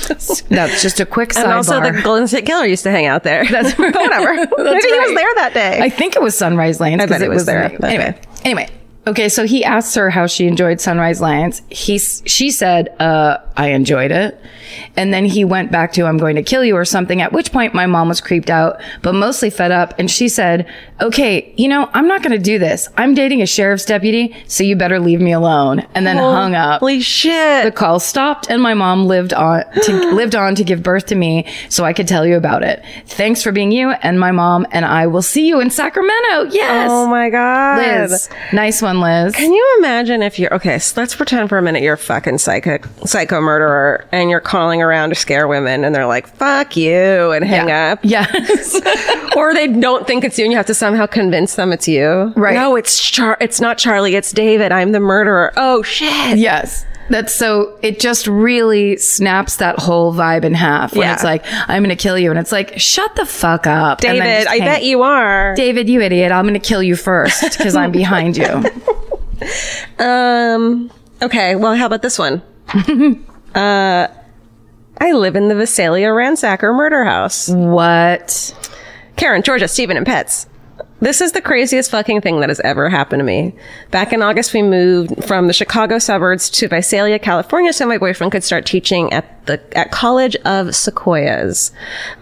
that's 0.49 0.83
just 0.83 1.01
a 1.01 1.06
quick 1.06 1.37
And 1.37 1.47
also, 1.53 1.81
sidebar 1.81 1.97
the 1.97 2.03
Golden 2.03 2.29
State 2.29 2.47
Killer 2.47 2.67
used 2.67 2.83
to 2.85 2.91
hang 2.91 3.06
out 3.06 3.23
there. 3.23 3.45
That's 3.51 3.75
But 3.75 3.95
whatever. 3.95 4.35
Maybe 4.35 4.49
he 4.89 4.99
was 5.01 5.15
there 5.15 5.35
that 5.37 5.51
day. 5.55 5.81
I 5.83 5.89
think 5.89 6.17
it 6.17 6.23
was 6.23 6.37
Sunrise 6.37 6.81
Lanes. 6.81 7.03
because 7.03 7.17
'cause 7.17 7.23
it 7.23 7.29
was 7.31 7.47
there. 7.47 7.65
Anyway, 7.85 8.15
anyway. 8.45 8.69
Okay, 9.06 9.29
so 9.29 9.45
he 9.45 9.62
asked 9.65 9.95
her 9.97 10.09
how 10.11 10.27
she 10.27 10.47
enjoyed 10.47 10.81
Sunrise 10.81 11.21
Lanes. 11.21 11.61
He, 11.69 11.99
she 11.99 12.51
said, 12.51 12.89
uh, 13.01 13.39
I 13.56 13.69
enjoyed 13.69 14.11
it. 14.11 14.41
And 14.97 15.12
then 15.12 15.25
he 15.25 15.45
went 15.45 15.71
back 15.71 15.93
to, 15.93 16.06
I'm 16.06 16.17
going 16.17 16.37
to 16.37 16.43
kill 16.43 16.65
you 16.65 16.75
or 16.77 16.85
something, 16.85 17.21
at 17.21 17.33
which 17.33 17.53
point 17.53 17.75
my 17.75 17.87
mom 17.87 18.09
was 18.09 18.21
creeped 18.21 18.49
out, 18.51 18.81
but 19.03 19.15
mostly 19.15 19.51
fed 19.51 19.71
up. 19.71 19.95
And 19.99 20.11
she 20.11 20.29
said, 20.29 20.67
okay, 21.01 21.53
you 21.56 21.69
know, 21.69 21.91
I'm 21.93 22.09
not 22.09 22.23
going 22.23 22.33
to 22.37 22.43
do 22.43 22.59
this. 22.59 22.89
I'm 22.97 23.15
dating 23.15 23.43
a 23.43 23.47
sheriff's 23.47 23.85
deputy, 23.85 24.35
so 24.47 24.65
you 24.65 24.75
better 24.75 24.99
leave 24.99 25.21
me 25.21 25.33
alone. 25.33 25.81
And 25.95 26.06
then 26.06 26.17
hung 26.17 26.55
up. 26.55 26.81
Holy 26.81 27.01
shit. 27.01 27.65
The 27.65 27.73
call 27.73 28.01
stopped 28.01 28.49
and 28.51 28.63
my 28.63 28.75
mom 28.75 29.06
lived 29.06 29.32
on 29.32 29.65
to 29.82 29.93
lived 30.15 30.34
on 30.34 30.55
to 30.55 30.65
give 30.65 30.82
birth 30.82 31.06
to 31.06 31.15
me 31.15 31.46
so 31.69 31.84
I 31.84 31.93
could 31.93 32.08
tell 32.08 32.27
you 32.27 32.37
about 32.37 32.63
it. 32.63 32.82
Thanks 33.06 33.43
for 33.43 33.53
being 33.53 33.70
you 33.70 33.91
and 33.91 34.19
my 34.19 34.32
mom 34.32 34.67
and 34.70 34.84
I 34.84 35.06
will 35.06 35.23
see 35.23 35.46
you 35.46 35.61
in 35.61 35.70
Sacramento. 35.70 36.51
Yes. 36.51 36.89
oh 36.91 37.06
my 37.06 37.31
God. 37.31 37.79
Liz. 37.79 38.29
Nice 38.53 38.81
one, 38.81 38.94
Liz. 39.01 39.34
Can 39.34 39.53
you 39.53 39.77
imagine 39.79 40.22
if 40.22 40.39
you're 40.39 40.53
okay? 40.55 40.79
So 40.79 41.01
let's 41.01 41.15
pretend 41.15 41.48
for 41.48 41.58
a 41.58 41.63
minute 41.63 41.82
you're 41.82 41.94
a 41.94 41.98
fucking 41.98 42.39
psycho 42.39 42.79
psycho 43.05 43.41
murderer 43.41 44.06
and 44.13 44.31
you're 44.31 44.41
calling 44.41 44.82
around 44.82 45.10
to 45.10 45.15
scare 45.15 45.46
women 45.48 45.84
and 45.84 45.94
they're 45.94 46.06
like 46.06 46.27
"fuck 46.27 46.77
you" 46.77 47.32
and 47.32 47.44
hang 47.44 47.70
up, 47.70 48.01
Yes. 48.03 48.81
or 49.36 49.55
they 49.55 49.69
don't 49.69 50.06
think 50.06 50.24
it's 50.24 50.39
you 50.39 50.44
and 50.44 50.53
you 50.53 50.56
have 50.56 50.67
to 50.67 50.74
somehow 50.74 51.06
convince 51.06 51.55
them 51.56 51.72
it's 51.72 51.89
you. 51.89 52.32
Right. 52.36 52.55
No, 52.55 52.77
it's 52.77 53.03
Char. 53.03 53.36
It's 53.41 53.60
not 53.60 53.79
Charlie. 53.79 54.15
It's 54.15 54.32
David. 54.32 54.72
I'm 54.72 54.93
the 54.93 55.01
murderer. 55.01 55.53
Oh 55.56 55.82
shit. 55.82 56.39
yes. 56.39 56.84
That's 57.11 57.34
so 57.34 57.79
it 57.82 58.01
just 58.01 58.27
really 58.27 58.96
snaps 58.96 59.56
that 59.56 59.79
whole 59.79 60.15
vibe 60.15 60.44
in 60.44 60.55
half 60.55 60.93
when 60.94 61.03
Yeah. 61.03 61.15
it's 61.15 61.25
like, 61.25 61.44
I'm 61.69 61.82
gonna 61.82 61.96
kill 61.96 62.19
you. 62.19 62.31
And 62.31 62.39
it's 62.39 62.51
like, 62.53 62.79
shut 62.79 63.15
the 63.17 63.27
fuck 63.27 63.67
up. 63.67 64.01
David, 64.01 64.46
I 64.46 64.58
bet 64.61 64.84
you 64.84 65.03
are. 65.03 65.55
David, 65.55 65.89
you 65.89 66.01
idiot, 66.01 66.32
I'm 66.32 66.46
gonna 66.46 66.58
kill 66.58 66.82
you 66.82 66.96
first 66.96 67.43
because 67.58 67.77
I'm 67.77 67.93
behind 67.93 68.37
you. 68.37 68.65
Um. 69.99 70.91
Okay. 71.20 71.55
Well, 71.56 71.75
how 71.75 71.87
about 71.87 72.03
this 72.03 72.19
one? 72.19 72.43
uh, 73.55 74.08
I 74.99 75.13
live 75.13 75.37
in 75.37 75.49
the 75.49 75.55
Visalia 75.55 76.08
Ransacker 76.08 76.75
Murder 76.75 77.05
House. 77.05 77.49
what? 77.49 78.55
Karen, 79.17 79.43
Georgia, 79.43 79.69
Stephen, 79.69 79.96
and 79.96 80.06
pets. 80.06 80.46
This 81.05 81.20
is 81.20 81.32
the 81.32 81.43
craziest 81.43 81.91
fucking 81.91 82.23
thing 82.23 82.41
that 82.41 82.49
has 82.49 82.61
ever 82.61 82.89
happened 82.89 83.20
to 83.20 83.25
me. 83.25 83.55
Back 83.91 84.15
in 84.15 84.23
August, 84.23 84.55
we 84.55 84.63
moved 84.63 85.23
from 85.27 85.49
the 85.49 85.53
Chicago 85.53 85.99
suburbs 85.99 86.49
to 86.49 86.67
Visalia, 86.67 87.19
California, 87.19 87.75
so 87.75 87.87
my 87.87 87.99
boyfriend 87.99 88.32
could 88.32 88.43
start 88.43 88.65
teaching 88.65 89.13
at 89.13 89.44
the 89.44 89.61
at 89.77 89.91
College 89.91 90.34
of 90.46 90.75
Sequoias. 90.75 91.73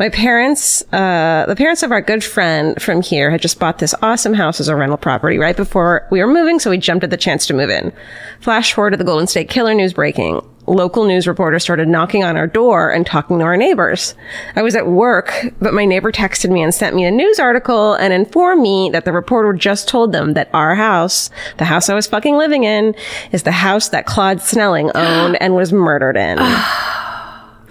My 0.00 0.08
parents, 0.08 0.82
uh, 0.92 1.44
the 1.46 1.54
parents 1.54 1.84
of 1.84 1.92
our 1.92 2.00
good 2.00 2.24
friend 2.24 2.82
from 2.82 3.02
here, 3.02 3.30
had 3.30 3.40
just 3.40 3.60
bought 3.60 3.78
this 3.78 3.94
awesome 4.02 4.34
house 4.34 4.58
as 4.58 4.66
a 4.66 4.74
rental 4.74 4.98
property 4.98 5.38
right 5.38 5.56
before 5.56 6.04
we 6.10 6.18
were 6.18 6.26
moving, 6.26 6.58
so 6.58 6.68
we 6.68 6.76
jumped 6.76 7.04
at 7.04 7.10
the 7.10 7.16
chance 7.16 7.46
to 7.46 7.54
move 7.54 7.70
in. 7.70 7.92
Flash 8.40 8.72
forward 8.72 8.90
to 8.90 8.96
the 8.96 9.04
Golden 9.04 9.28
State 9.28 9.48
Killer 9.48 9.74
news 9.74 9.92
breaking 9.92 10.42
local 10.72 11.04
news 11.04 11.26
reporters 11.26 11.62
started 11.62 11.88
knocking 11.88 12.24
on 12.24 12.36
our 12.36 12.46
door 12.46 12.90
and 12.90 13.06
talking 13.06 13.38
to 13.38 13.44
our 13.44 13.56
neighbors. 13.56 14.14
I 14.56 14.62
was 14.62 14.74
at 14.74 14.86
work, 14.86 15.32
but 15.60 15.74
my 15.74 15.84
neighbor 15.84 16.10
texted 16.10 16.50
me 16.50 16.62
and 16.62 16.74
sent 16.74 16.96
me 16.96 17.04
a 17.04 17.10
news 17.10 17.38
article 17.38 17.94
and 17.94 18.12
informed 18.12 18.62
me 18.62 18.90
that 18.92 19.04
the 19.04 19.12
reporter 19.12 19.52
just 19.52 19.88
told 19.88 20.12
them 20.12 20.34
that 20.34 20.50
our 20.52 20.74
house, 20.74 21.30
the 21.58 21.64
house 21.64 21.88
I 21.88 21.94
was 21.94 22.06
fucking 22.06 22.36
living 22.36 22.64
in, 22.64 22.94
is 23.30 23.42
the 23.42 23.52
house 23.52 23.90
that 23.90 24.06
Claude 24.06 24.40
Snelling 24.40 24.90
owned 24.94 25.36
and 25.40 25.54
was 25.54 25.72
murdered 25.72 26.16
in. 26.16 26.38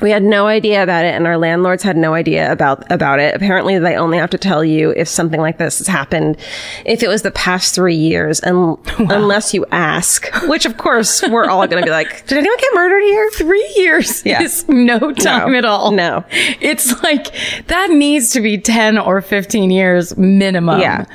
We 0.01 0.11
had 0.11 0.23
no 0.23 0.47
idea 0.47 0.81
about 0.83 1.05
it 1.05 1.13
and 1.13 1.27
our 1.27 1.37
landlords 1.37 1.83
had 1.83 1.95
no 1.95 2.13
idea 2.13 2.51
about, 2.51 2.89
about 2.91 3.19
it. 3.19 3.35
Apparently 3.35 3.77
they 3.79 3.95
only 3.95 4.17
have 4.17 4.29
to 4.31 4.37
tell 4.37 4.63
you 4.63 4.91
if 4.97 5.07
something 5.07 5.39
like 5.39 5.57
this 5.57 5.77
has 5.77 5.87
happened 5.87 6.37
if 6.85 7.03
it 7.03 7.07
was 7.07 7.21
the 7.21 7.31
past 7.31 7.75
three 7.75 7.95
years 7.95 8.39
and 8.39 8.77
unless 8.99 9.53
you 9.53 9.65
ask, 9.71 10.27
which 10.47 10.65
of 10.65 10.77
course 10.77 11.21
we're 11.29 11.45
all 11.45 11.67
going 11.67 11.81
to 11.81 11.85
be 11.85 11.91
like, 11.91 12.25
did 12.27 12.37
anyone 12.37 12.57
get 12.57 12.73
murdered 12.73 13.03
here? 13.03 13.29
Three 13.31 13.73
years 13.77 14.25
Yeah. 14.25 14.41
is 14.41 14.67
no 14.67 15.11
time 15.13 15.51
No. 15.51 15.57
at 15.57 15.65
all. 15.65 15.91
No. 15.91 16.25
It's 16.59 17.01
like 17.03 17.27
that 17.67 17.89
needs 17.91 18.31
to 18.31 18.41
be 18.41 18.57
10 18.57 18.97
or 18.97 19.21
15 19.21 19.69
years 19.71 20.17
minimum. 20.17 20.79
Yeah. 20.79 21.05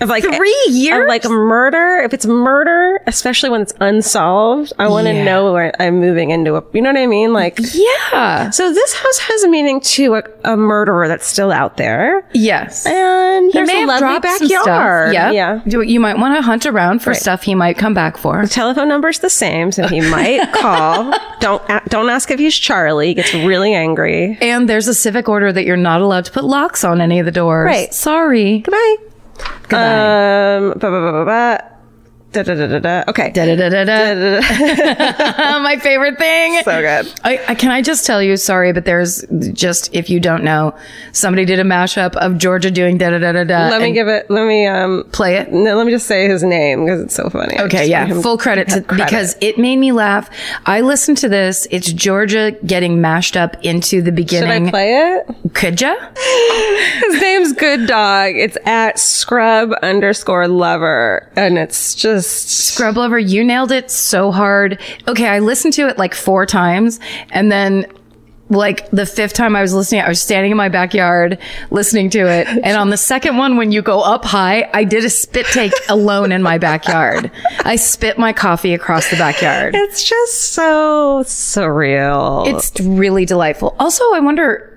Of 0.00 0.08
like 0.08 0.24
Three 0.24 0.64
of 0.68 0.74
years? 0.74 1.06
like 1.08 1.24
murder. 1.24 1.98
If 2.04 2.12
it's 2.12 2.26
murder, 2.26 3.00
especially 3.06 3.50
when 3.50 3.60
it's 3.62 3.72
unsolved, 3.80 4.72
I 4.78 4.88
want 4.88 5.06
to 5.06 5.12
Yeah. 5.14 5.24
know 5.24 5.52
where 5.52 5.72
I'm 5.80 6.00
moving 6.00 6.30
into 6.30 6.56
a, 6.56 6.64
you 6.72 6.82
know 6.82 6.90
what 6.90 6.98
I 6.98 7.06
mean? 7.06 7.32
Like, 7.32 7.58
Yeah. 7.72 8.50
so 8.50 8.72
this 8.72 8.94
house 8.94 9.18
has 9.20 9.44
a 9.44 9.48
meaning 9.48 9.80
to 9.80 10.16
a, 10.16 10.22
a 10.44 10.56
murderer 10.56 11.06
that's 11.08 11.26
still 11.26 11.52
out 11.52 11.76
there. 11.76 12.26
Yes. 12.32 12.86
And 12.86 13.46
He 13.46 13.52
there's 13.52 13.68
may 13.68 13.84
a 13.84 13.86
lovely 13.86 14.00
dropped 14.00 14.26
some 14.38 14.48
stuff. 14.48 14.64
backyard. 14.64 15.12
Yeah. 15.14 15.30
Yeah. 15.30 15.60
You 15.64 16.00
might 16.00 16.18
want 16.18 16.36
to 16.36 16.42
hunt 16.42 16.66
around 16.66 17.00
for 17.00 17.10
Right. 17.10 17.18
stuff 17.20 17.42
he 17.44 17.54
might 17.54 17.78
come 17.78 17.94
back 17.94 18.16
for. 18.16 18.42
The 18.42 18.48
telephone 18.48 18.88
number's 18.88 19.20
the 19.20 19.30
same, 19.30 19.70
so 19.70 19.86
he 19.86 20.00
might 20.00 20.52
call. 20.52 21.14
don't 21.40 21.62
don't 21.88 22.08
ask 22.10 22.30
if 22.30 22.38
he's 22.40 22.56
Charlie. 22.56 23.08
He 23.08 23.14
gets 23.14 23.32
really 23.32 23.74
angry. 23.74 24.36
And 24.40 24.68
there's 24.68 24.88
a 24.88 24.94
civic 24.94 25.28
order 25.28 25.52
that 25.52 25.64
you're 25.64 25.76
not 25.76 26.00
allowed 26.00 26.24
to 26.24 26.32
put 26.32 26.44
locks 26.44 26.82
on 26.84 27.00
any 27.00 27.18
of 27.20 27.26
the 27.26 27.32
doors. 27.32 27.66
Right. 27.66 27.94
Sorry. 27.94 28.58
Goodbye. 28.58 28.96
Goodbye. 29.68 30.58
Um. 30.58 30.74
Ba, 30.78 30.88
ba, 30.90 31.24
ba, 31.24 31.73
ba, 32.34 32.42
ba. 32.42 32.44
Da, 32.44 32.54
da, 32.54 32.54
da, 32.54 32.66
da, 32.66 32.78
da. 32.78 33.04
Okay. 33.10 33.30
Da-da-da-da-da. 33.30 34.40
My 35.60 35.76
favorite 35.78 36.18
thing. 36.18 36.62
So 36.62 36.80
good. 36.80 37.12
I, 37.24 37.40
I 37.48 37.54
can 37.54 37.70
I 37.70 37.82
just 37.82 38.06
tell 38.06 38.22
you, 38.22 38.36
sorry, 38.36 38.72
but 38.72 38.84
there's 38.84 39.24
just 39.52 39.94
if 39.94 40.10
you 40.10 40.20
don't 40.20 40.44
know, 40.44 40.74
somebody 41.12 41.44
did 41.44 41.58
a 41.58 41.62
mashup 41.64 42.14
of 42.16 42.38
Georgia 42.38 42.70
doing 42.70 42.98
da 42.98 43.10
da 43.10 43.18
da 43.18 43.32
da 43.32 43.44
da. 43.44 43.68
Let 43.68 43.82
me 43.82 43.92
give 43.92 44.08
it. 44.08 44.30
Let 44.30 44.46
me 44.46 44.66
um 44.66 45.04
play 45.12 45.36
it. 45.36 45.52
No, 45.52 45.76
let 45.76 45.86
me 45.86 45.92
just 45.92 46.06
say 46.06 46.28
his 46.28 46.42
name 46.42 46.84
because 46.84 47.00
it's 47.00 47.14
so 47.14 47.28
funny. 47.30 47.58
Okay, 47.60 47.88
yeah, 47.88 48.20
full 48.20 48.38
credit 48.38 48.68
to 48.68 48.82
credit. 48.82 49.04
because 49.06 49.36
it 49.40 49.58
made 49.58 49.76
me 49.76 49.92
laugh. 49.92 50.28
I 50.66 50.80
listened 50.80 51.18
to 51.18 51.28
this. 51.28 51.66
It's 51.70 51.92
Georgia 51.92 52.52
getting 52.66 53.00
mashed 53.00 53.36
up 53.36 53.56
into 53.64 54.02
the 54.02 54.12
beginning. 54.12 54.66
Should. 54.66 54.68
I 54.68 54.70
play 54.70 54.94
it? 54.94 55.54
Could 55.54 55.80
ya? 55.80 55.94
His 57.04 57.20
name's 57.20 57.52
Good 57.52 57.86
Dog. 57.86 58.32
It's 58.34 58.56
at 58.66 58.98
scrub 58.98 59.72
underscore 59.82 60.48
lover, 60.48 61.28
and 61.36 61.58
it's 61.58 61.94
just 61.94 62.23
Scrub 62.28 62.96
Lover, 62.96 63.18
you 63.18 63.44
nailed 63.44 63.72
it 63.72 63.90
so 63.90 64.30
hard. 64.32 64.80
Okay, 65.08 65.28
I 65.28 65.38
listened 65.38 65.74
to 65.74 65.88
it 65.88 65.98
like 65.98 66.14
four 66.14 66.46
times 66.46 67.00
and 67.30 67.50
then 67.50 67.86
like 68.50 68.90
the 68.90 69.06
fifth 69.06 69.32
time 69.32 69.56
I 69.56 69.62
was 69.62 69.72
listening, 69.72 70.02
I 70.02 70.08
was 70.08 70.20
standing 70.22 70.50
in 70.50 70.56
my 70.56 70.68
backyard 70.68 71.38
listening 71.70 72.10
to 72.10 72.20
it. 72.20 72.46
And 72.64 72.78
on 72.78 72.88
the 72.90 72.96
second 72.96 73.36
one, 73.36 73.56
when 73.56 73.72
you 73.72 73.82
go 73.82 74.00
up 74.00 74.24
high, 74.24 74.70
I 74.72 74.84
did 74.84 75.04
a 75.04 75.10
spit 75.10 75.46
take 75.46 75.72
alone 75.88 76.32
in 76.32 76.42
my 76.42 76.56
backyard. 76.56 77.30
I 77.60 77.76
spit 77.76 78.18
my 78.18 78.32
coffee 78.32 78.72
across 78.72 79.10
the 79.10 79.16
backyard. 79.16 79.74
It's 79.74 80.02
just 80.02 80.52
so 80.52 81.22
surreal. 81.24 82.46
It's 82.46 82.78
really 82.80 83.26
delightful. 83.26 83.76
Also, 83.78 84.02
I 84.14 84.20
wonder, 84.20 84.73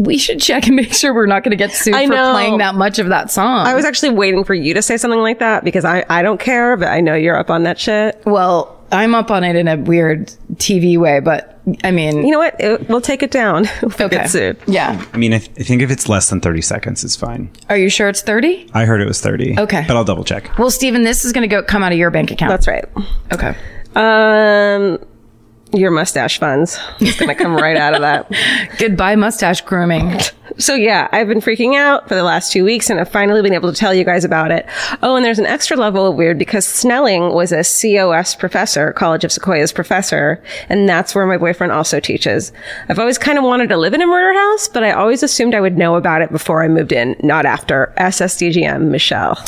we 0.00 0.16
should 0.18 0.40
check 0.40 0.66
and 0.66 0.76
make 0.76 0.94
sure 0.94 1.12
we're 1.14 1.26
not 1.26 1.44
going 1.44 1.50
to 1.50 1.56
get 1.56 1.72
sued 1.72 1.94
I 1.94 2.06
for 2.06 2.14
know. 2.14 2.32
playing 2.32 2.58
that 2.58 2.74
much 2.74 2.98
of 2.98 3.08
that 3.10 3.30
song. 3.30 3.66
I 3.66 3.74
was 3.74 3.84
actually 3.84 4.10
waiting 4.10 4.44
for 4.44 4.54
you 4.54 4.74
to 4.74 4.82
say 4.82 4.96
something 4.96 5.20
like 5.20 5.40
that 5.40 5.62
because 5.62 5.84
I, 5.84 6.04
I 6.08 6.22
don't 6.22 6.40
care, 6.40 6.76
but 6.76 6.88
I 6.88 7.00
know 7.00 7.14
you're 7.14 7.36
up 7.36 7.50
on 7.50 7.64
that 7.64 7.78
shit. 7.78 8.22
well, 8.24 8.76
I'm 8.92 9.14
up 9.14 9.30
on 9.30 9.44
it 9.44 9.54
in 9.54 9.68
a 9.68 9.76
weird 9.76 10.32
TV 10.54 10.98
way, 10.98 11.20
but 11.20 11.60
I 11.84 11.92
mean, 11.92 12.24
You 12.26 12.32
know 12.32 12.38
what? 12.40 12.56
It, 12.60 12.88
we'll 12.88 13.00
take 13.00 13.22
it 13.22 13.30
down 13.30 13.64
if 13.82 13.98
we 14.00 14.06
okay. 14.06 14.16
get 14.16 14.30
sued. 14.30 14.56
Yeah. 14.66 15.04
I 15.12 15.16
mean, 15.16 15.32
I, 15.32 15.38
th- 15.38 15.50
I 15.60 15.62
think 15.62 15.82
if 15.82 15.90
it's 15.92 16.08
less 16.08 16.28
than 16.28 16.40
30 16.40 16.60
seconds, 16.62 17.04
it's 17.04 17.14
fine. 17.14 17.50
Are 17.68 17.76
you 17.76 17.88
sure 17.88 18.08
it's 18.08 18.20
30? 18.22 18.70
I 18.74 18.86
heard 18.86 19.00
it 19.00 19.06
was 19.06 19.20
30. 19.20 19.60
Okay. 19.60 19.84
But 19.86 19.96
I'll 19.96 20.02
double 20.04 20.24
check. 20.24 20.58
Well, 20.58 20.72
Stephen, 20.72 21.04
this 21.04 21.24
is 21.24 21.32
going 21.32 21.48
to 21.48 21.54
go 21.54 21.62
come 21.62 21.84
out 21.84 21.92
of 21.92 21.98
your 21.98 22.10
bank 22.10 22.32
account. 22.32 22.50
That's 22.50 22.66
right. 22.66 22.84
okay. 23.32 23.54
Um, 23.94 24.98
your 25.72 25.90
mustache 25.90 26.38
funds. 26.38 26.78
It's 27.00 27.18
gonna 27.18 27.34
come 27.34 27.54
right 27.54 27.76
out 27.76 27.94
of 27.94 28.00
that. 28.00 28.30
Goodbye, 28.78 29.16
mustache 29.16 29.60
grooming. 29.62 30.18
So 30.58 30.74
yeah, 30.74 31.08
I've 31.12 31.28
been 31.28 31.40
freaking 31.40 31.76
out 31.76 32.08
for 32.08 32.14
the 32.14 32.22
last 32.22 32.52
two 32.52 32.64
weeks 32.64 32.90
and 32.90 33.00
I've 33.00 33.10
finally 33.10 33.42
been 33.42 33.54
able 33.54 33.72
to 33.72 33.78
tell 33.78 33.94
you 33.94 34.04
guys 34.04 34.24
about 34.24 34.50
it. 34.50 34.66
Oh, 35.02 35.16
and 35.16 35.24
there's 35.24 35.38
an 35.38 35.46
extra 35.46 35.76
level 35.76 36.06
of 36.06 36.16
weird 36.16 36.38
because 36.38 36.66
Snelling 36.66 37.32
was 37.32 37.52
a 37.52 37.62
COS 37.62 38.34
professor, 38.34 38.92
College 38.92 39.24
of 39.24 39.32
Sequoias 39.32 39.72
professor, 39.72 40.42
and 40.68 40.88
that's 40.88 41.14
where 41.14 41.26
my 41.26 41.36
boyfriend 41.36 41.72
also 41.72 42.00
teaches. 42.00 42.52
I've 42.88 42.98
always 42.98 43.18
kind 43.18 43.38
of 43.38 43.44
wanted 43.44 43.68
to 43.70 43.76
live 43.76 43.94
in 43.94 44.02
a 44.02 44.06
murder 44.06 44.38
house, 44.38 44.68
but 44.68 44.82
I 44.84 44.92
always 44.92 45.22
assumed 45.22 45.54
I 45.54 45.60
would 45.60 45.78
know 45.78 45.94
about 45.96 46.22
it 46.22 46.30
before 46.32 46.62
I 46.62 46.68
moved 46.68 46.92
in, 46.92 47.16
not 47.22 47.46
after. 47.46 47.92
SSDGM, 47.98 48.88
Michelle. 48.90 49.42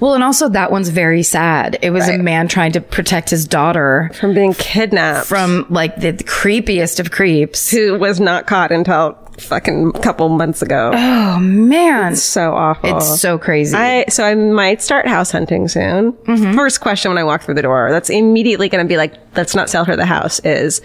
Well, 0.00 0.14
and 0.14 0.24
also 0.24 0.48
that 0.48 0.70
one's 0.70 0.88
very 0.88 1.22
sad. 1.22 1.78
It 1.82 1.90
was 1.90 2.08
a 2.08 2.18
man 2.18 2.48
trying 2.48 2.72
to 2.72 2.80
protect 2.80 3.30
his 3.30 3.46
daughter 3.46 4.10
From 4.18 4.34
being 4.34 4.54
kidnapped. 4.54 5.26
from 5.26 5.66
like 5.70 5.96
the, 5.96 6.10
the 6.10 6.24
creepiest 6.24 7.00
of 7.00 7.10
creeps. 7.10 7.70
who 7.70 7.98
was 7.98 8.20
not 8.20 8.46
caught 8.46 8.72
until 8.72 9.16
fucking 9.40 9.92
couple 9.92 10.28
months 10.28 10.62
ago. 10.62 10.92
Oh 10.94 11.38
man, 11.40 12.12
it's 12.12 12.22
so 12.22 12.54
awful. 12.54 12.96
it's 12.96 13.20
so 13.20 13.38
crazy. 13.38 13.76
I 13.76 14.04
so 14.08 14.24
I 14.24 14.34
might 14.34 14.82
start 14.82 15.06
house 15.08 15.30
hunting 15.30 15.68
soon. 15.68 16.12
Mm-hmm. 16.12 16.54
First 16.54 16.80
question 16.80 17.10
when 17.10 17.18
I 17.18 17.24
walk 17.24 17.42
through 17.42 17.54
the 17.54 17.62
door, 17.62 17.90
that's 17.90 18.10
immediately 18.10 18.68
going 18.68 18.84
to 18.84 18.88
be 18.88 18.96
like, 18.96 19.14
let's 19.36 19.54
not 19.54 19.68
sell 19.70 19.84
her 19.84 19.96
the 19.96 20.06
house. 20.06 20.38
Is 20.40 20.80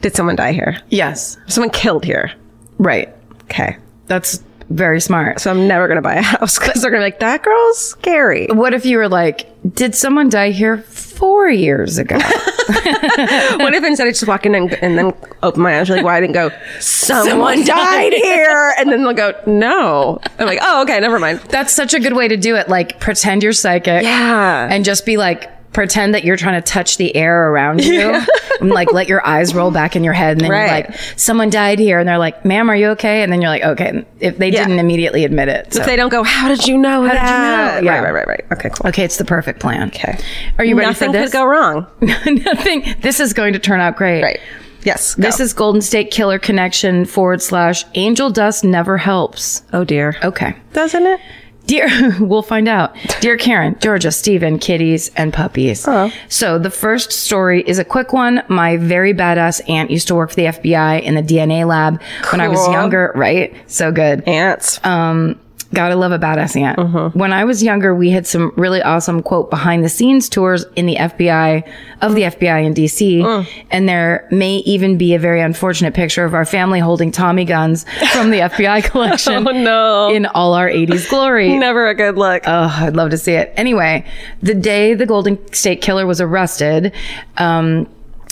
did 0.00 0.14
someone 0.14 0.36
die 0.36 0.52
here? 0.52 0.78
yes, 0.90 1.36
Someone 1.48 1.70
killed 1.70 2.04
here. 2.04 2.32
right. 2.78 3.08
Okay, 3.44 3.76
That's 4.06 4.42
very 4.70 5.00
smart. 5.00 5.40
so 5.40 5.50
I'm 5.50 5.66
never 5.66 5.86
going 5.86 5.96
to 5.96 6.02
buy 6.02 6.16
a 6.16 6.22
house 6.22 6.58
because 6.60 6.82
they're 6.82 6.90
going 6.90 7.00
to 7.00 7.06
be 7.06 7.12
like, 7.12 7.20
that 7.20 7.42
girl's 7.42 7.78
scary. 7.78 8.46
What 8.50 8.74
if 8.74 8.84
you 8.84 8.98
were 8.98 9.08
like, 9.08 9.48
did 9.74 9.94
someone 9.94 10.28
die 10.28 10.50
here 10.50 10.78
four 10.78 11.48
years 11.48 11.98
ago? 11.98 12.16
what 12.18 13.74
if 13.74 13.82
instead 13.84 14.06
I 14.06 14.10
just 14.10 14.26
walk 14.26 14.46
in 14.46 14.54
and, 14.54 14.72
and 14.74 14.98
then 14.98 15.14
open 15.42 15.62
my 15.62 15.80
eyes 15.80 15.88
like, 15.88 16.04
why 16.04 16.16
I 16.16 16.20
didn't 16.20 16.34
go, 16.34 16.50
someone 16.80 17.64
died 17.64 18.12
here, 18.12 18.74
and 18.78 18.90
then 18.90 19.02
they'll 19.02 19.14
go, 19.14 19.32
no. 19.46 20.20
I'm 20.38 20.46
like, 20.46 20.60
oh, 20.62 20.82
okay, 20.82 21.00
never 21.00 21.18
mind. 21.18 21.40
That's 21.48 21.72
such 21.72 21.94
a 21.94 22.00
good 22.00 22.14
way 22.14 22.28
to 22.28 22.36
do 22.36 22.56
it. 22.56 22.68
Like 22.68 23.00
pretend 23.00 23.42
you're 23.42 23.52
psychic. 23.52 24.02
Yeah. 24.02 24.68
And 24.70 24.84
just 24.84 25.06
be 25.06 25.16
like, 25.16 25.50
pretend 25.72 26.14
that 26.14 26.24
you're 26.24 26.36
trying 26.36 26.60
to 26.60 26.66
touch 26.66 26.96
the 26.96 27.14
air 27.14 27.50
around 27.50 27.84
you 27.84 28.10
and 28.60 28.70
like 28.70 28.92
let 28.92 29.08
your 29.08 29.24
eyes 29.26 29.54
roll 29.54 29.70
back 29.70 29.96
in 29.96 30.04
your 30.04 30.12
head. 30.12 30.32
And 30.32 30.40
then 30.42 30.50
Right. 30.50 30.84
you're 30.88 30.92
like, 30.92 30.98
someone 31.16 31.50
died 31.50 31.78
here. 31.78 31.98
And 31.98 32.08
they're 32.08 32.18
like, 32.18 32.44
ma'am, 32.44 32.70
are 32.70 32.76
you 32.76 32.88
okay? 32.90 33.22
And 33.22 33.32
then 33.32 33.40
you're 33.40 33.50
like, 33.50 33.62
okay. 33.64 34.04
If 34.20 34.38
they 34.38 34.50
Yeah. 34.50 34.64
didn't 34.64 34.78
immediately 34.78 35.24
admit 35.24 35.48
it. 35.48 35.74
So. 35.74 35.80
If 35.80 35.86
they 35.86 35.96
don't 35.96 36.08
go, 36.10 36.22
how 36.22 36.48
did 36.48 36.66
you 36.66 36.76
know 36.78 37.02
did 37.02 37.12
you 37.12 37.18
that? 37.18 37.82
know? 37.84 37.90
Yeah. 37.90 37.98
Right, 38.00 38.12
right, 38.12 38.26
right, 38.26 38.28
right. 38.28 38.44
Okay, 38.52 38.70
cool. 38.70 38.88
okay. 38.88 39.04
It's 39.04 39.16
the 39.16 39.24
perfect 39.24 39.60
plan. 39.60 39.88
Okay. 39.88 40.18
Are 40.58 40.64
you 40.64 40.76
ready 40.76 40.88
Nothing 40.88 41.08
for 41.08 41.12
this? 41.18 41.30
could 41.32 41.38
go 41.38 41.44
wrong. 41.46 41.86
Nothing. 42.00 42.94
This 43.00 43.20
is 43.20 43.32
going 43.32 43.52
to 43.52 43.58
turn 43.58 43.80
out 43.80 43.96
great. 43.96 44.22
Right. 44.22 44.40
Yes. 44.84 45.16
This 45.16 45.40
is 45.40 45.52
Golden 45.52 45.80
State 45.82 46.10
Killer 46.12 46.38
Connection 46.38 47.04
forward 47.04 47.42
slash 47.42 47.84
angel 47.94 48.30
dust 48.30 48.62
never 48.64 48.96
helps. 48.96 49.62
Oh 49.72 49.82
dear. 49.84 50.16
Okay. 50.22 50.54
Doesn't 50.72 51.04
it? 51.04 51.20
Dear, 51.68 52.16
we'll 52.20 52.42
find 52.42 52.66
out. 52.66 52.96
Dear 53.20 53.36
Karen, 53.36 53.76
Georgia, 53.78 54.10
Stephen, 54.10 54.58
kitties, 54.58 55.10
and 55.16 55.32
puppies. 55.34 55.86
Oh. 55.86 56.10
So 56.28 56.58
the 56.58 56.70
first 56.70 57.12
story 57.12 57.62
is 57.62 57.78
a 57.78 57.84
quick 57.84 58.14
one. 58.14 58.42
My 58.48 58.78
very 58.78 59.12
badass 59.12 59.60
aunt 59.68 59.90
used 59.90 60.08
to 60.08 60.14
work 60.14 60.30
for 60.30 60.36
the 60.36 60.46
FBI 60.46 61.02
in 61.02 61.14
the 61.14 61.22
DNA 61.22 61.66
lab 61.68 62.00
when 62.32 62.40
I 62.40 62.48
was 62.48 62.66
younger, 62.68 63.12
right? 63.14 63.54
So 63.66 63.92
good. 63.92 64.26
Ants. 64.26 64.82
Um, 64.84 65.38
Gotta 65.74 65.96
love 65.96 66.12
a 66.12 66.18
badass 66.18 66.58
aunt. 66.58 66.78
Mm-hmm. 66.78 67.18
When 67.18 67.30
I 67.30 67.44
was 67.44 67.62
younger, 67.62 67.94
we 67.94 68.08
had 68.08 68.26
some 68.26 68.52
really 68.56 68.80
awesome 68.80 69.22
quote 69.22 69.50
behind 69.50 69.84
the 69.84 69.90
scenes 69.90 70.30
tours 70.30 70.64
in 70.76 70.86
the 70.86 70.96
FBI 70.96 71.70
of 72.00 72.14
the 72.14 72.22
FBI 72.22 72.64
in 72.64 72.72
DC. 72.72 73.20
Mm. 73.20 73.46
And 73.70 73.86
there 73.86 74.26
may 74.30 74.56
even 74.58 74.96
be 74.96 75.14
a 75.14 75.18
very 75.18 75.42
unfortunate 75.42 75.92
picture 75.92 76.24
of 76.24 76.32
our 76.32 76.46
family 76.46 76.80
holding 76.80 77.12
Tommy 77.12 77.44
guns 77.44 77.84
from 78.12 78.30
the 78.30 78.38
FBI 78.48 78.84
collection. 78.84 79.46
Oh, 79.46 79.52
no. 79.52 80.08
In 80.08 80.24
all 80.24 80.54
our 80.54 80.68
80s 80.68 81.10
glory. 81.10 81.52
Never 81.58 81.88
a 81.88 81.94
good 81.94 82.16
look. 82.16 82.44
Oh, 82.46 82.74
I'd 82.80 82.96
love 82.96 83.10
to 83.10 83.18
see 83.18 83.32
it. 83.32 83.52
Anyway, 83.56 84.06
the 84.42 84.54
day 84.54 84.94
the 84.94 85.06
Golden 85.06 85.52
State 85.52 85.82
Killer 85.82 86.06
was 86.06 86.20
arrested, 86.20 86.94
um, 87.36 87.86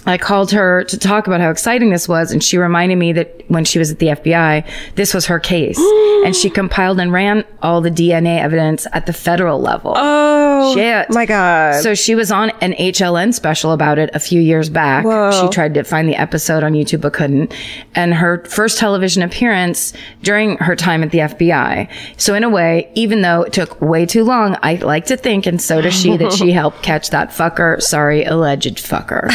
I 0.06 0.18
called 0.18 0.52
her 0.52 0.84
to 0.84 0.98
talk 0.98 1.26
about 1.26 1.40
how 1.40 1.50
exciting 1.50 1.90
this 1.90 2.08
was, 2.08 2.30
and 2.30 2.42
she 2.42 2.58
reminded 2.58 2.96
me 2.96 3.12
that 3.14 3.42
when 3.48 3.64
she 3.64 3.78
was 3.78 3.90
at 3.90 3.98
the 3.98 4.06
FBI, 4.08 4.66
this 4.94 5.12
was 5.12 5.26
her 5.26 5.40
case, 5.40 5.78
and 6.24 6.34
she 6.34 6.48
compiled 6.48 7.00
and 7.00 7.12
ran 7.12 7.44
all 7.62 7.80
the 7.80 7.90
DNA 7.90 8.40
evidence 8.40 8.86
at 8.92 9.06
the 9.06 9.12
federal 9.12 9.60
level. 9.60 9.94
oh, 9.96 10.55
Oh 10.58 10.74
Shit. 10.74 11.10
my 11.10 11.26
God. 11.26 11.82
So 11.82 11.94
she 11.94 12.14
was 12.14 12.30
on 12.30 12.50
an 12.60 12.72
HLN 12.72 13.34
special 13.34 13.72
about 13.72 13.98
it 13.98 14.10
a 14.14 14.20
few 14.20 14.40
years 14.40 14.70
back. 14.70 15.04
She 15.34 15.48
tried 15.48 15.74
to 15.74 15.84
find 15.84 16.08
the 16.08 16.16
episode 16.16 16.62
on 16.62 16.72
YouTube 16.72 17.02
but 17.02 17.12
couldn't. 17.12 17.54
And 17.94 18.14
her 18.14 18.44
first 18.44 18.78
television 18.78 19.22
appearance 19.22 19.92
during 20.22 20.56
her 20.58 20.74
time 20.74 21.02
at 21.02 21.10
the 21.10 21.18
FBI. 21.18 21.90
So 22.16 22.34
in 22.34 22.44
a 22.44 22.48
way, 22.48 22.90
even 22.94 23.22
though 23.22 23.42
it 23.42 23.52
took 23.52 23.80
way 23.80 24.06
too 24.06 24.24
long, 24.24 24.56
I 24.62 24.76
like 24.76 25.06
to 25.06 25.16
think, 25.16 25.46
and 25.46 25.60
so 25.60 25.80
does 25.80 25.94
she, 25.94 26.16
that 26.16 26.32
she 26.32 26.52
helped 26.52 26.82
catch 26.82 27.10
that 27.10 27.30
fucker. 27.30 27.80
Sorry, 27.82 28.24
alleged 28.24 28.78
fucker. 28.78 29.30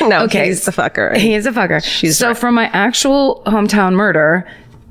no, 0.08 0.24
okay. 0.24 0.46
he's 0.46 0.64
the 0.64 0.72
fucker. 0.72 1.16
He 1.16 1.34
is 1.34 1.46
a 1.46 1.52
fucker. 1.52 1.82
She's 1.82 2.18
so 2.18 2.34
for 2.34 2.52
my 2.52 2.66
actual 2.66 3.42
hometown 3.46 3.94
murder, 3.94 4.46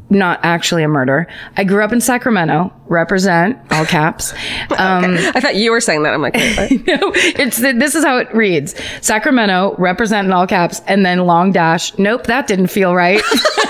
not 0.09 0.39
actually 0.43 0.83
a 0.83 0.88
murder, 0.88 1.27
I 1.57 1.63
grew 1.63 1.83
up 1.83 1.91
in 1.91 2.01
Sacramento, 2.01 2.71
represent, 2.88 3.57
all 3.71 3.85
caps. 3.85 4.33
Um, 4.77 5.15
I 5.33 5.39
thought 5.39 5.55
you 5.55 5.71
were 5.71 5.79
saying 5.79 6.03
that. 6.03 6.13
I'm 6.13 6.21
like, 6.21 6.33
wait, 6.33 6.85
no, 6.88 6.97
it's 7.15 7.57
this 7.57 7.95
is 7.95 8.03
how 8.03 8.17
it 8.17 8.33
reads: 8.33 8.75
Sacramento, 9.01 9.75
represent 9.77 10.25
in 10.25 10.33
all 10.33 10.47
caps, 10.47 10.81
and 10.88 11.05
then 11.05 11.19
long 11.19 11.51
dash. 11.51 11.97
Nope, 11.97 12.25
that 12.25 12.47
didn't 12.47 12.67
feel 12.67 12.93
right. 12.93 13.21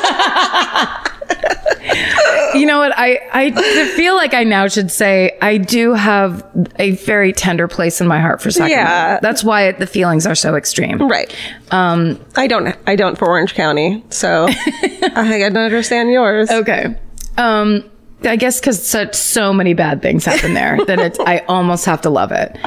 you 2.56 2.66
know 2.66 2.80
what? 2.80 2.92
I 2.96 3.20
I 3.32 3.52
feel 3.96 4.16
like 4.16 4.34
I 4.34 4.44
now 4.44 4.68
should 4.68 4.92
say 4.92 5.38
I 5.42 5.58
do 5.58 5.94
have 5.94 6.46
a 6.78 6.92
very 6.92 7.34
tender 7.34 7.68
place 7.68 8.02
in 8.02 8.08
my 8.08 8.20
heart 8.20 8.42
for 8.42 8.52
Sacramento. 8.52 8.82
Yeah. 8.82 9.20
that's 9.22 9.44
why 9.44 9.72
the 9.72 9.88
feelings 9.88 10.26
are 10.26 10.36
so 10.36 10.56
extreme. 10.56 11.08
right. 11.10 11.34
Um, 11.72 12.20
I 12.36 12.48
don't. 12.48 12.76
I 12.88 12.96
don't 12.96 13.18
for 13.18 13.28
Orange 13.28 13.54
County, 13.54 14.04
so 14.10 14.48
I 14.50 15.38
can 15.40 15.58
understand 15.58 16.12
yours. 16.12 16.50
Okay. 16.50 16.96
Um, 17.38 17.90
I 18.25 18.36
guess 18.36 18.60
because 18.60 18.86
such 18.86 19.15
so 19.15 19.53
many 19.53 19.74
bad 19.74 20.01
things 20.01 20.25
happen 20.25 20.53
there 20.53 20.84
that 20.88 21.00
it's 21.00 21.20
I 21.20 21.39
almost 21.48 21.86
have 21.86 22.01
to 22.01 22.10
love 22.10 22.32
it. 22.32 22.58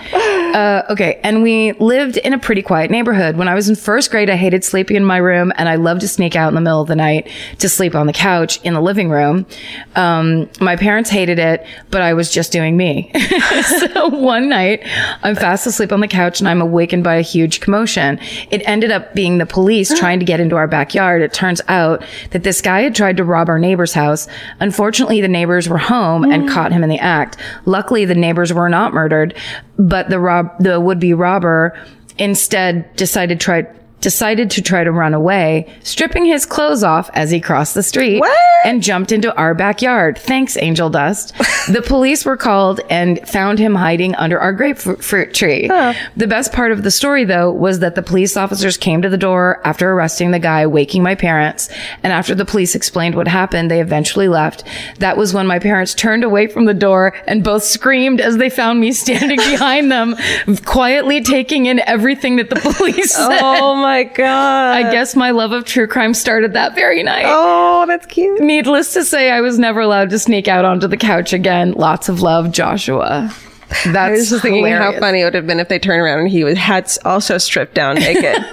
Uh, 0.54 0.82
okay, 0.90 1.20
and 1.22 1.42
we 1.42 1.72
lived 1.72 2.16
in 2.18 2.32
a 2.32 2.38
pretty 2.38 2.62
quiet 2.62 2.90
neighborhood. 2.90 3.36
When 3.36 3.48
I 3.48 3.54
was 3.54 3.68
in 3.68 3.76
first 3.76 4.10
grade, 4.10 4.30
I 4.30 4.36
hated 4.36 4.64
sleeping 4.64 4.96
in 4.96 5.04
my 5.04 5.18
room, 5.18 5.52
and 5.56 5.68
I 5.68 5.76
loved 5.76 6.00
to 6.02 6.08
sneak 6.08 6.36
out 6.36 6.48
in 6.48 6.54
the 6.54 6.60
middle 6.60 6.80
of 6.80 6.88
the 6.88 6.96
night 6.96 7.30
to 7.58 7.68
sleep 7.68 7.94
on 7.94 8.06
the 8.06 8.12
couch 8.12 8.60
in 8.62 8.74
the 8.74 8.80
living 8.80 9.10
room. 9.10 9.46
Um, 9.94 10.48
my 10.60 10.76
parents 10.76 11.10
hated 11.10 11.38
it, 11.38 11.66
but 11.90 12.00
I 12.00 12.14
was 12.14 12.32
just 12.32 12.52
doing 12.52 12.76
me. 12.76 13.12
so 13.66 14.08
one 14.08 14.48
night, 14.48 14.82
I'm 15.22 15.34
fast 15.34 15.66
asleep 15.66 15.92
on 15.92 16.00
the 16.00 16.08
couch, 16.08 16.40
and 16.40 16.48
I'm 16.48 16.60
awakened 16.62 17.04
by 17.04 17.16
a 17.16 17.22
huge 17.22 17.60
commotion. 17.60 18.18
It 18.50 18.62
ended 18.66 18.90
up 18.90 19.14
being 19.14 19.38
the 19.38 19.46
police 19.46 19.92
trying 19.98 20.18
to 20.20 20.24
get 20.24 20.40
into 20.40 20.56
our 20.56 20.66
backyard. 20.66 21.22
It 21.22 21.32
turns 21.32 21.60
out 21.68 22.04
that 22.30 22.42
this 22.42 22.60
guy 22.60 22.82
had 22.82 22.94
tried 22.94 23.16
to 23.18 23.24
rob 23.24 23.48
our 23.48 23.58
neighbor's 23.58 23.92
house. 23.92 24.28
Unfortunately, 24.60 25.20
the 25.20 25.28
neighbors 25.49 25.67
were 25.67 25.78
home 25.78 26.25
and 26.25 26.43
mm. 26.43 26.52
caught 26.52 26.73
him 26.73 26.83
in 26.83 26.90
the 26.90 26.99
act. 26.99 27.38
Luckily, 27.64 28.05
the 28.05 28.14
neighbors 28.14 28.52
were 28.52 28.69
not 28.69 28.93
murdered, 28.93 29.35
but 29.78 30.11
the 30.11 30.21
rob 30.21 30.55
the 30.61 30.78
would 30.78 31.00
be 31.00 31.14
robber 31.14 31.75
instead 32.19 32.95
decided 32.97 33.40
to 33.40 33.45
try 33.45 33.67
decided 34.00 34.50
to 34.50 34.62
try 34.62 34.85
to 34.85 34.93
run 34.93 35.14
away, 35.14 35.73
stripping 35.83 36.25
his 36.25 36.47
clothes 36.47 36.83
off 36.83 37.11
as 37.14 37.31
he 37.31 37.40
crossed 37.40 37.75
the 37.75 37.83
street 37.83 38.23
and 38.64 38.83
jumped 38.83 39.12
into 39.12 39.35
our 39.37 39.55
backyard. 39.55 40.19
Thanks, 40.19 40.57
Angel 40.57 40.90
Dust. 40.90 41.35
the 41.69 41.83
police 41.83 42.25
were 42.25 42.37
called 42.37 42.81
and 42.90 43.26
found 43.28 43.59
him 43.59 43.75
hiding 43.75 44.14
under 44.14 44.38
our 44.38 44.52
grapefruit 44.52 45.02
fruit 45.02 45.35
tree. 45.35 45.69
The 46.17 46.26
best 46.26 46.52
part 46.52 46.73
of 46.73 46.83
the 46.83 46.90
story, 46.90 47.25
though, 47.25 47.50
was 47.50 47.81
that 47.81 47.95
the 47.95 48.02
police 48.02 48.37
officers 48.37 48.76
came 48.76 49.02
to 49.02 49.09
the 49.09 49.17
door 49.17 49.61
after 49.64 49.90
arresting 49.90 50.31
the 50.31 50.38
guy, 50.38 50.67
waking 50.67 51.02
my 51.02 51.14
parents. 51.14 51.69
And 52.02 52.12
after 52.12 52.35
the 52.35 52.45
police 52.45 52.75
explained 52.75 53.14
what 53.14 53.28
happened, 53.28 53.71
they 53.71 53.81
eventually 53.81 54.28
left. 54.28 54.64
That 54.99 55.17
was 55.17 55.35
when 55.35 55.47
my 55.47 55.59
parents 55.59 55.95
turned 55.95 56.25
away 56.25 56.47
from 56.47 56.64
the 56.64 56.75
door 56.75 57.14
and 57.26 57.45
both 57.45 57.64
screamed 57.64 58.21
as 58.21 58.37
they 58.37 58.50
found 58.50 58.81
me 58.81 58.93
standing 58.99 59.38
behind 59.38 59.90
them, 59.90 60.17
quietly 60.64 61.23
taking 61.23 61.67
in 61.67 61.81
everything 61.81 62.37
that 62.37 62.50
the 62.50 62.57
police 62.57 63.14
oh 63.19 63.31
said. 63.31 63.40
Oh 63.43 63.76
my 63.88 64.04
god. 64.04 64.76
I 64.76 64.92
guess 64.92 65.16
my 65.16 65.30
love 65.30 65.52
of 65.52 65.64
true 65.64 65.87
crime 65.87 66.12
started 66.14 66.52
that 66.52 66.75
very 66.75 67.02
night. 67.02 67.25
Oh, 67.26 67.85
that's 67.87 68.07
cute. 68.07 68.40
Needless 68.40 68.92
to 68.95 69.04
say, 69.04 69.30
I 69.30 69.40
was 69.40 69.59
never 69.59 69.80
allowed 69.80 70.11
to 70.11 70.18
sneak 70.18 70.47
out 70.47 70.64
onto 70.64 70.87
the 70.87 70.97
couch 70.97 71.33
again. 71.33 71.73
Lots 71.73 72.09
of 72.09 72.21
love, 72.21 72.52
Joshua. 72.52 73.35
That's 73.68 73.87
I 73.97 74.11
was 74.11 74.30
just 74.30 74.42
thinking 74.42 74.66
hilarious. 74.66 74.95
how 74.95 75.00
funny 75.00 75.23
it 75.23 75.25
would 75.25 75.35
have 75.35 75.47
been 75.47 75.61
if 75.61 75.68
they 75.68 75.78
turned 75.78 76.02
around 76.02 76.21
and 76.21 76.28
he 76.28 76.45
was 76.45 76.59
had 76.59 76.90
also 77.04 77.38
stripped 77.38 77.75
down 77.75 77.95
naked. 77.99 78.45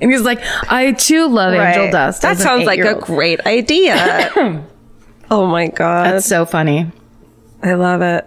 And 0.00 0.10
he's 0.10 0.22
like, 0.22 0.40
I 0.68 0.92
too 0.92 1.28
love 1.28 1.54
Angel 1.54 1.90
Dust. 1.92 2.22
That 2.22 2.38
sounds 2.38 2.66
like 2.66 2.80
a 2.80 2.96
great 2.96 3.40
idea. 3.46 3.94
oh 5.30 5.46
my 5.46 5.68
god. 5.68 6.06
That's 6.06 6.26
so 6.26 6.44
funny. 6.44 6.90
I 7.62 7.74
love 7.74 8.02
it. 8.02 8.26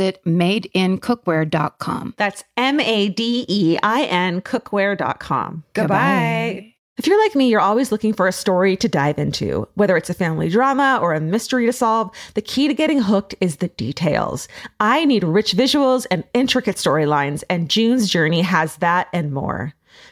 madeincookware.com. 0.25 2.13
That's 2.17 2.43
M 2.57 2.79
A 2.79 3.09
D 3.09 3.45
E 3.47 3.77
I 3.81 4.03
N 4.03 4.41
cookware.com. 4.41 5.63
Goodbye. 5.73 6.73
If 6.97 7.07
you're 7.07 7.23
like 7.23 7.35
me, 7.35 7.47
you're 7.47 7.61
always 7.61 7.91
looking 7.91 8.13
for 8.13 8.27
a 8.27 8.31
story 8.31 8.75
to 8.77 8.87
dive 8.87 9.17
into. 9.17 9.67
Whether 9.73 9.97
it's 9.97 10.09
a 10.09 10.13
family 10.13 10.49
drama 10.49 10.99
or 11.01 11.13
a 11.13 11.19
mystery 11.19 11.65
to 11.65 11.73
solve, 11.73 12.11
the 12.35 12.43
key 12.43 12.67
to 12.67 12.75
getting 12.75 13.01
hooked 13.01 13.33
is 13.41 13.55
the 13.55 13.69
details. 13.69 14.47
I 14.79 15.05
need 15.05 15.23
rich 15.23 15.53
visuals 15.53 16.05
and 16.11 16.23
intricate 16.33 16.75
storylines, 16.75 17.43
and 17.49 17.69
June's 17.71 18.09
Journey 18.09 18.41
has 18.41 18.75
that 18.77 19.07
and 19.13 19.31
more. 19.33 19.73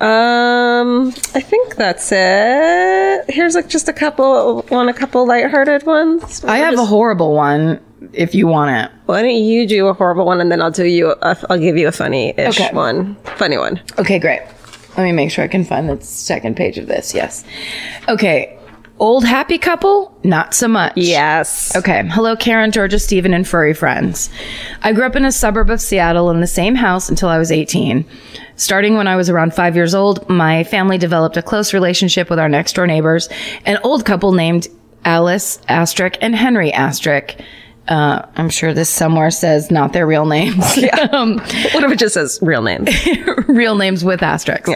Um, 0.00 1.08
I 1.34 1.40
think 1.40 1.76
that's 1.76 2.10
it. 2.12 3.24
Here's 3.34 3.54
like 3.54 3.68
just 3.68 3.88
a 3.88 3.92
couple, 3.92 4.62
one, 4.68 4.88
a 4.88 4.94
couple 4.94 5.26
lighthearted 5.26 5.84
ones. 5.86 6.44
I 6.44 6.58
have 6.58 6.78
a 6.78 6.84
horrible 6.84 7.34
one 7.34 7.80
if 8.12 8.34
you 8.34 8.46
want 8.46 8.70
it. 8.70 8.94
Why 9.06 9.22
don't 9.22 9.30
you 9.34 9.66
do 9.66 9.86
a 9.88 9.94
horrible 9.94 10.26
one 10.26 10.40
and 10.40 10.52
then 10.52 10.60
I'll 10.60 10.70
do 10.70 10.84
you, 10.84 11.12
a, 11.22 11.36
I'll 11.48 11.58
give 11.58 11.76
you 11.76 11.88
a 11.88 11.92
funny-ish 11.92 12.60
Okay. 12.60 12.74
one, 12.74 13.14
funny 13.36 13.56
one. 13.58 13.80
Okay, 13.98 14.18
great. 14.18 14.42
Let 14.96 15.04
me 15.04 15.12
make 15.12 15.30
sure 15.30 15.44
I 15.44 15.48
can 15.48 15.64
find 15.64 15.88
the 15.88 16.00
second 16.02 16.56
page 16.56 16.78
of 16.78 16.86
this. 16.86 17.14
Yes. 17.14 17.44
Okay. 18.08 18.55
Old 18.98 19.26
happy 19.26 19.58
couple? 19.58 20.18
Not 20.24 20.54
so 20.54 20.68
much. 20.68 20.94
Yes. 20.96 21.76
Okay. 21.76 22.02
Hello, 22.08 22.34
Karen, 22.34 22.72
Georgia, 22.72 22.98
Stephen, 22.98 23.34
and 23.34 23.46
furry 23.46 23.74
friends. 23.74 24.30
I 24.82 24.94
grew 24.94 25.04
up 25.04 25.16
in 25.16 25.26
a 25.26 25.32
suburb 25.32 25.68
of 25.68 25.82
Seattle 25.82 26.30
in 26.30 26.40
the 26.40 26.46
same 26.46 26.74
house 26.74 27.10
until 27.10 27.28
I 27.28 27.36
was 27.36 27.52
18. 27.52 28.06
Starting 28.56 28.96
when 28.96 29.06
I 29.06 29.16
was 29.16 29.28
around 29.28 29.52
five 29.54 29.76
years 29.76 29.94
old, 29.94 30.26
my 30.30 30.64
family 30.64 30.96
developed 30.96 31.36
a 31.36 31.42
close 31.42 31.74
relationship 31.74 32.30
with 32.30 32.38
our 32.38 32.48
next 32.48 32.72
door 32.72 32.86
neighbors, 32.86 33.28
an 33.66 33.78
old 33.84 34.06
couple 34.06 34.32
named 34.32 34.68
Alice 35.04 35.58
Astrick 35.68 36.16
and 36.22 36.34
Henry 36.34 36.72
Astrick. 36.72 37.38
Uh, 37.88 38.22
I'm 38.36 38.48
sure 38.50 38.74
this 38.74 38.90
somewhere 38.90 39.30
says 39.30 39.70
not 39.70 39.92
their 39.92 40.06
real 40.06 40.26
names. 40.26 40.64
um, 41.12 41.38
What 41.38 41.84
if 41.84 41.92
it 41.92 41.98
just 41.98 42.14
says 42.14 42.38
real 42.42 42.62
names? 42.62 42.90
real 43.48 43.76
names 43.76 44.04
with 44.04 44.22
asterisks. 44.22 44.70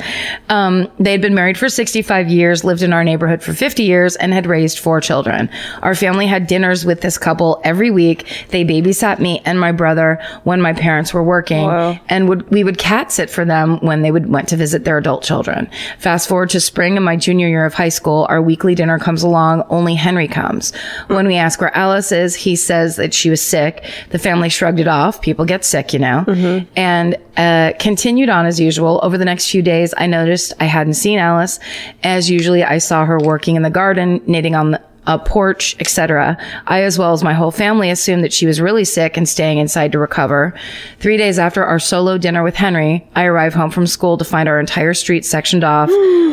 Um, 0.49 0.91
they 0.99 1.13
had 1.13 1.21
been 1.21 1.35
married 1.35 1.59
for 1.59 1.69
65 1.69 2.29
years, 2.29 2.63
lived 2.65 2.83
in 2.83 2.93
our 2.93 3.03
neighborhood 3.03 3.43
for 3.43 3.53
50 3.53 3.83
years, 3.83 4.17
and 4.17 4.33
had 4.33 4.47
raised 4.47 4.79
four 4.79 5.01
children. 5.01 5.51
Our 5.83 5.95
family 5.95 6.27
had 6.27 6.47
dinners 6.47 6.85
with 6.85 7.01
this 7.01 7.19
couple 7.19 7.61
every 7.65 7.91
week. 7.91 8.27
They 8.51 8.65
babysat 8.65 9.19
me 9.19 9.43
and 9.45 9.59
my 9.59 9.73
brother 9.73 10.23
when 10.45 10.61
my 10.61 10.73
parents 10.73 11.13
were 11.13 11.23
working, 11.25 11.67
and 12.09 12.29
would 12.29 12.49
we 12.51 12.63
would 12.65 12.79
cat 12.79 13.11
sit 13.11 13.29
for 13.31 13.45
them 13.45 13.79
when 13.81 14.03
they 14.03 14.11
would 14.13 14.31
went 14.31 14.49
to 14.49 14.57
visit 14.57 14.85
their 14.85 14.99
adult 14.99 15.23
children. 15.25 15.69
Fast 15.99 16.29
forward 16.29 16.51
to 16.51 16.61
spring 16.61 16.97
of 16.97 17.03
my 17.03 17.17
junior 17.17 17.49
year 17.49 17.65
of 17.65 17.75
high 17.75 17.89
school, 17.89 18.27
our 18.29 18.41
weekly 18.41 18.75
dinner 18.75 18.99
comes 18.99 19.23
along. 19.23 19.65
Only 19.69 19.95
Henry 19.95 20.29
comes. 20.29 20.75
When 21.09 21.27
we 21.27 21.37
ask 21.37 21.61
where 21.61 21.77
Alice 21.77 22.13
is, 22.13 22.37
he 22.37 22.55
says 22.55 23.00
that 23.01 23.13
she 23.13 23.31
was 23.31 23.43
sick. 23.43 23.85
The 24.11 24.19
family 24.19 24.49
shrugged 24.49 24.79
it 24.79 24.89
off. 24.89 25.21
People 25.21 25.45
get 25.45 25.65
sick, 25.65 25.93
you 25.93 25.99
know, 25.99 26.25
and 26.77 27.17
uh, 27.37 27.73
continued 27.79 28.29
on 28.29 28.47
as 28.47 28.61
usual. 28.61 29.01
Over 29.03 29.19
the 29.19 29.25
next 29.25 29.51
few 29.51 29.63
days, 29.63 29.93
I 29.97 30.07
noticed 30.07 30.53
I 30.61 30.65
hadn't 30.65 30.95
seen 30.95 31.19
Alice. 31.19 31.59
As 32.03 32.31
usually, 32.31 32.63
I 32.63 32.79
saw 32.79 33.05
her 33.05 33.19
working 33.19 33.57
in 33.57 33.63
the 33.63 33.71
garden, 33.71 34.23
knitting 34.27 34.55
on 34.55 34.73
the 34.73 34.83
a 35.07 35.19
porch, 35.19 35.75
etc. 35.81 36.37
I, 36.67 36.83
as 36.83 36.99
well 36.99 37.13
as 37.13 37.25
my 37.25 37.33
whole 37.33 37.51
family, 37.51 37.91
assumed 37.91 38.23
that 38.23 38.35
she 38.35 38.47
was 38.47 38.61
really 38.61 38.85
sick 38.85 39.17
and 39.17 39.29
staying 39.29 39.59
inside 39.59 39.93
to 39.93 39.99
recover. 39.99 40.55
Three 40.99 41.17
days 41.17 41.39
after 41.39 41.65
our 41.65 41.79
solo 41.79 42.19
dinner 42.19 42.43
with 42.43 42.55
Henry, 42.55 43.09
I 43.17 43.25
arrive 43.25 43.55
home 43.55 43.71
from 43.71 43.87
school 43.87 44.19
to 44.19 44.25
find 44.25 44.49
our 44.49 44.61
entire 44.61 44.95
street 44.95 45.25
sectioned 45.25 45.65
off. 45.65 45.91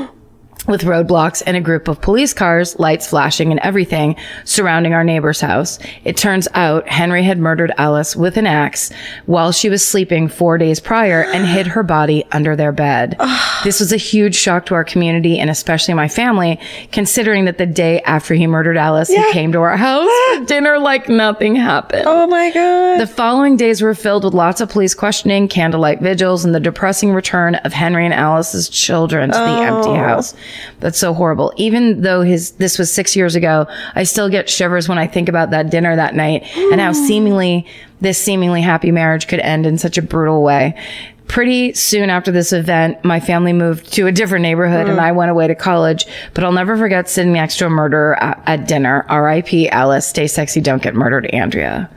with 0.68 0.82
roadblocks 0.82 1.42
and 1.46 1.58
a 1.58 1.62
group 1.62 1.88
of 1.88 2.02
police 2.02 2.34
cars, 2.34 2.78
lights 2.80 3.08
flashing 3.08 3.52
and 3.52 3.60
everything 3.62 4.16
surrounding 4.44 4.94
our 4.94 5.04
neighbor's 5.04 5.42
house. 5.42 5.80
It 6.04 6.18
turns 6.18 6.48
out 6.54 6.88
Henry 6.88 7.24
had 7.24 7.40
murdered 7.40 7.72
Alice 7.78 8.16
with 8.16 8.38
an 8.38 8.46
axe 8.46 8.92
while 9.26 9.52
she 9.52 9.70
was 9.70 9.86
sleeping 9.86 10.28
four 10.28 10.58
days 10.58 10.80
prior 10.80 11.24
and 11.24 11.46
hid 11.46 11.68
her 11.68 11.84
body 11.84 12.26
under 12.32 12.56
their 12.56 12.72
bed. 12.72 13.16
this 13.64 13.80
was 13.80 13.92
a 13.94 13.98
huge 13.98 14.36
shock 14.36 14.66
to 14.68 14.76
our 14.76 14.84
community 14.84 15.40
and 15.40 15.50
especially 15.50 15.94
my 15.94 16.08
family, 16.08 16.60
considering 16.92 17.46
that 17.46 17.58
the 17.58 17.66
day 17.66 18.02
after 18.02 18.34
he 18.34 18.48
murdered 18.48 18.78
Alice, 18.78 19.10
he 19.10 19.32
came 19.32 19.52
to 19.52 19.60
our 19.60 19.78
house 19.78 20.10
for 20.36 20.46
dinner 20.46 20.78
like 20.80 21.10
nothing 21.10 21.56
happened. 21.56 22.04
Oh 22.06 22.28
my 22.28 22.52
God. 22.52 23.00
The 23.00 23.08
following 23.08 23.56
days 23.56 23.82
were 23.82 23.96
filled 23.96 24.24
with 24.24 24.34
lots 24.34 24.62
of 24.62 24.70
police 24.70 24.94
questioning, 24.94 25.48
candlelight 25.48 26.02
vigils, 26.02 26.44
and 26.44 26.54
the 26.54 26.60
depressing 26.60 27.14
return 27.14 27.56
of 27.56 27.74
Henry 27.74 28.06
and 28.06 28.14
Alice's 28.14 28.70
children 28.70 29.30
to 29.32 29.38
the 29.38 29.44
empty 29.44 29.90
oh. 29.90 29.96
house. 29.96 30.36
That's 30.80 31.00
so 31.00 31.14
horrible. 31.14 31.54
Even 31.58 32.02
though 32.02 32.22
his 32.22 32.52
this 32.52 32.78
was 32.78 32.92
six 32.92 33.16
years 33.16 33.36
ago, 33.36 33.68
I 33.96 34.04
still 34.04 34.30
get 34.30 34.50
shivers 34.50 34.88
when 34.88 34.98
I 34.98 35.08
think 35.08 35.30
about 35.30 35.52
that 35.52 35.70
dinner 35.70 35.96
that 35.96 36.16
night 36.16 36.44
and 36.56 36.80
how 36.82 36.94
seemingly 36.94 37.66
this 38.02 38.18
seemingly 38.18 38.62
happy 38.62 38.92
marriage 38.92 39.28
could 39.28 39.40
end 39.40 39.66
in 39.66 39.78
such 39.78 39.98
a 39.98 40.02
brutal 40.02 40.44
way. 40.44 40.80
Pretty 41.28 41.74
soon 41.74 42.10
after 42.10 42.32
this 42.32 42.54
event, 42.54 43.04
my 43.04 43.20
family 43.20 43.52
moved 43.52 43.92
to 43.94 44.08
a 44.08 44.12
different 44.14 44.44
neighborhood 44.44 44.88
and 44.88 45.00
I 45.00 45.12
went 45.12 45.30
away 45.30 45.48
to 45.48 45.56
college. 45.56 46.06
But 46.34 46.46
I'll 46.46 46.54
never 46.54 46.78
forget 46.78 47.10
sitting 47.10 47.34
next 47.34 47.58
to 47.58 47.66
a 47.66 47.70
murderer 47.70 48.16
at, 48.24 48.42
at 48.46 48.68
dinner. 48.68 49.06
R.I.P. 49.10 49.68
Alice. 49.70 50.08
Stay 50.08 50.28
sexy. 50.28 50.62
Don't 50.62 50.82
get 50.82 50.96
murdered, 50.96 51.26
Andrea. 51.28 51.90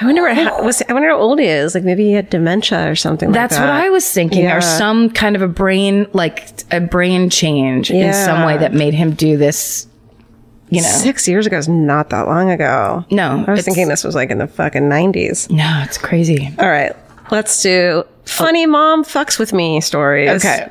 I 0.00 0.04
wonder 0.04 0.22
what, 0.22 0.36
how, 0.36 0.58
oh. 0.58 0.64
was, 0.64 0.82
I 0.88 0.92
wonder 0.92 1.08
how 1.08 1.18
old 1.18 1.38
he 1.38 1.46
is. 1.46 1.74
Like 1.74 1.84
maybe 1.84 2.04
he 2.04 2.12
had 2.12 2.30
dementia 2.30 2.90
or 2.90 2.94
something 2.94 3.32
That's 3.32 3.54
like 3.56 3.62
what. 3.62 3.70
I 3.70 3.90
was 3.90 4.10
thinking, 4.10 4.44
Yeah. 4.44 4.56
or 4.56 4.60
some 4.60 5.10
kind 5.10 5.36
of 5.36 5.42
a 5.42 5.48
brain, 5.48 6.06
like 6.12 6.50
a 6.72 6.80
brain 6.80 7.30
change 7.30 7.90
in 7.90 8.12
some 8.12 8.44
way 8.44 8.58
that 8.58 8.72
made 8.74 8.94
him 8.94 9.12
do 9.12 9.36
this 9.36 9.86
you 10.70 10.82
know, 10.82 10.88
Six 10.88 11.26
years 11.26 11.46
ago 11.46 11.58
is 11.58 11.68
not 11.68 12.10
that 12.10 12.28
long 12.28 12.48
ago. 12.48 13.04
No, 13.10 13.44
I 13.46 13.50
was 13.50 13.64
thinking 13.64 13.88
this 13.88 14.04
was 14.04 14.14
like 14.14 14.30
in 14.30 14.38
the 14.38 14.46
fucking 14.46 14.82
90s. 14.82 15.50
no, 15.50 15.82
it's 15.84 15.98
crazy. 15.98 16.48
All 16.60 16.68
right, 16.68 16.94
let's 17.32 17.60
do 17.60 18.04
funny 18.24 18.66
mom 18.66 19.04
fucks 19.04 19.36
with 19.36 19.52
me 19.52 19.80
stories. 19.80 20.30
Okay. 20.30 20.70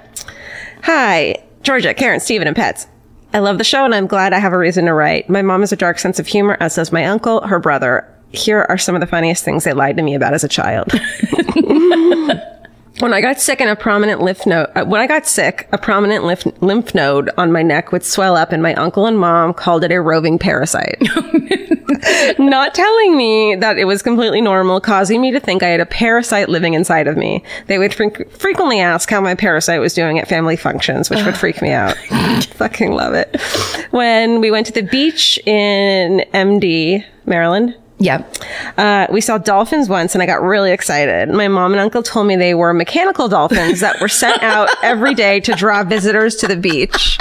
Hi, 0.83 1.43
Georgia, 1.63 1.93
Karen, 1.93 2.21
Steven, 2.21 2.47
and 2.47 2.55
pets. 2.55 2.88
I 3.33 3.39
love 3.39 3.57
the 3.57 3.63
show 3.63 3.83
and 3.85 3.93
I'm 3.93 4.07
glad 4.07 4.33
I 4.33 4.39
have 4.39 4.53
a 4.53 4.57
reason 4.57 4.85
to 4.85 4.93
write. 4.93 5.29
My 5.29 5.41
mom 5.41 5.59
has 5.59 5.71
a 5.71 5.75
dark 5.75 5.99
sense 5.99 6.17
of 6.17 6.25
humor, 6.27 6.57
as 6.59 6.75
does 6.75 6.91
my 6.91 7.05
uncle, 7.05 7.41
her 7.41 7.59
brother. 7.59 8.07
Here 8.31 8.65
are 8.69 8.77
some 8.77 8.95
of 8.95 9.01
the 9.01 9.07
funniest 9.07 9.43
things 9.43 9.63
they 9.63 9.73
lied 9.73 9.97
to 9.97 10.03
me 10.03 10.15
about 10.15 10.33
as 10.33 10.43
a 10.43 10.47
child. 10.47 10.91
when 12.99 13.13
I 13.13 13.21
got 13.21 13.39
sick 13.39 13.61
and 13.61 13.69
a 13.69 13.75
prominent 13.75 14.21
lymph 14.21 14.45
node, 14.45 14.69
uh, 14.75 14.85
when 14.85 15.01
I 15.01 15.07
got 15.07 15.25
sick, 15.25 15.67
a 15.71 15.77
prominent 15.77 16.25
lymph, 16.25 16.45
lymph 16.61 16.93
node 16.93 17.29
on 17.37 17.51
my 17.51 17.63
neck 17.63 17.91
would 17.91 18.03
swell 18.03 18.35
up 18.35 18.51
and 18.51 18.61
my 18.61 18.73
uncle 18.75 19.05
and 19.05 19.17
mom 19.17 19.53
called 19.53 19.83
it 19.83 19.91
a 19.91 20.01
roving 20.01 20.37
parasite. 20.37 21.01
not 22.39 22.73
telling 22.73 23.17
me 23.17 23.55
that 23.55 23.77
it 23.77 23.85
was 23.85 24.01
completely 24.01 24.41
normal, 24.41 24.79
causing 24.79 25.21
me 25.21 25.31
to 25.31 25.39
think 25.39 25.63
I 25.63 25.69
had 25.69 25.79
a 25.79 25.85
parasite 25.85 26.49
living 26.49 26.73
inside 26.73 27.07
of 27.07 27.17
me. 27.17 27.43
They 27.67 27.77
would 27.77 27.93
fre- 27.93 28.23
frequently 28.31 28.79
ask 28.79 29.09
how 29.09 29.21
my 29.21 29.35
parasite 29.35 29.79
was 29.79 29.93
doing 29.93 30.19
at 30.19 30.27
family 30.27 30.55
functions, 30.55 31.09
which 31.09 31.23
would 31.23 31.37
freak 31.37 31.61
me 31.61 31.71
out. 31.71 31.95
Fucking 32.55 32.91
love 32.91 33.13
it. 33.13 33.39
When 33.91 34.41
we 34.41 34.51
went 34.51 34.67
to 34.67 34.73
the 34.73 34.83
beach 34.83 35.39
in 35.45 36.25
MD, 36.33 37.05
Maryland, 37.25 37.75
Yeah. 38.01 38.23
uh, 38.77 39.07
we 39.12 39.19
saw 39.19 39.38
dolphins 39.38 39.89
once 39.89 40.15
and 40.15 40.23
I 40.23 40.25
got 40.25 40.41
really 40.41 40.71
excited. 40.71 41.29
My 41.29 41.49
mom 41.49 41.73
and 41.73 41.81
uncle 41.81 42.01
told 42.01 42.27
me 42.27 42.38
they 42.38 42.53
were 42.53 42.73
mechanical 42.73 43.27
dolphins 43.27 43.81
that 43.81 43.99
were 43.99 44.07
sent 44.07 44.41
out 44.41 44.69
every 44.83 45.13
day 45.13 45.41
to 45.41 45.51
draw 45.53 45.83
visitors 45.83 46.35
to 46.38 46.47
the 46.47 46.55
beach. 46.55 47.17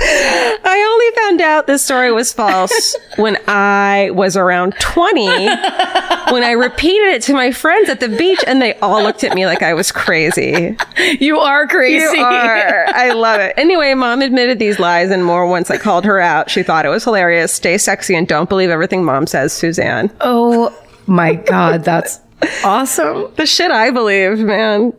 I 0.00 0.86
only 0.92 1.22
found 1.22 1.40
out 1.40 1.66
this 1.66 1.84
story 1.84 2.12
was 2.12 2.32
false 2.32 2.96
when 3.16 3.36
I 3.48 4.10
was 4.12 4.36
around 4.36 4.74
20, 4.78 5.26
when 5.26 6.42
I 6.44 6.52
repeated 6.52 7.14
it 7.14 7.22
to 7.22 7.32
my 7.34 7.50
friends 7.50 7.88
at 7.88 8.00
the 8.00 8.08
beach 8.08 8.38
and 8.46 8.62
they 8.62 8.74
all 8.74 9.02
looked 9.02 9.24
at 9.24 9.34
me 9.34 9.46
like 9.46 9.62
I 9.62 9.74
was 9.74 9.90
crazy. 9.90 10.76
You 11.18 11.38
are 11.38 11.66
crazy. 11.66 12.16
You 12.16 12.22
are. 12.22 12.86
I 12.88 13.12
love 13.12 13.40
it. 13.40 13.54
Anyway, 13.56 13.92
mom 13.94 14.22
admitted 14.22 14.58
these 14.58 14.78
lies 14.78 15.10
and 15.10 15.24
more 15.24 15.46
once 15.46 15.70
I 15.70 15.78
called 15.78 16.04
her 16.04 16.20
out. 16.20 16.50
She 16.50 16.62
thought 16.62 16.84
it 16.84 16.90
was 16.90 17.04
hilarious. 17.04 17.52
Stay 17.52 17.78
sexy 17.78 18.14
and 18.14 18.28
don't 18.28 18.48
believe 18.48 18.70
everything 18.70 19.04
mom 19.04 19.26
says, 19.26 19.52
Suzanne. 19.78 20.10
Oh 20.20 20.76
my 21.06 21.34
God. 21.34 21.84
That's 21.84 22.20
awesome. 22.64 23.32
The 23.36 23.46
shit 23.46 23.70
I 23.70 23.90
believe, 23.90 24.40
man. 24.40 24.92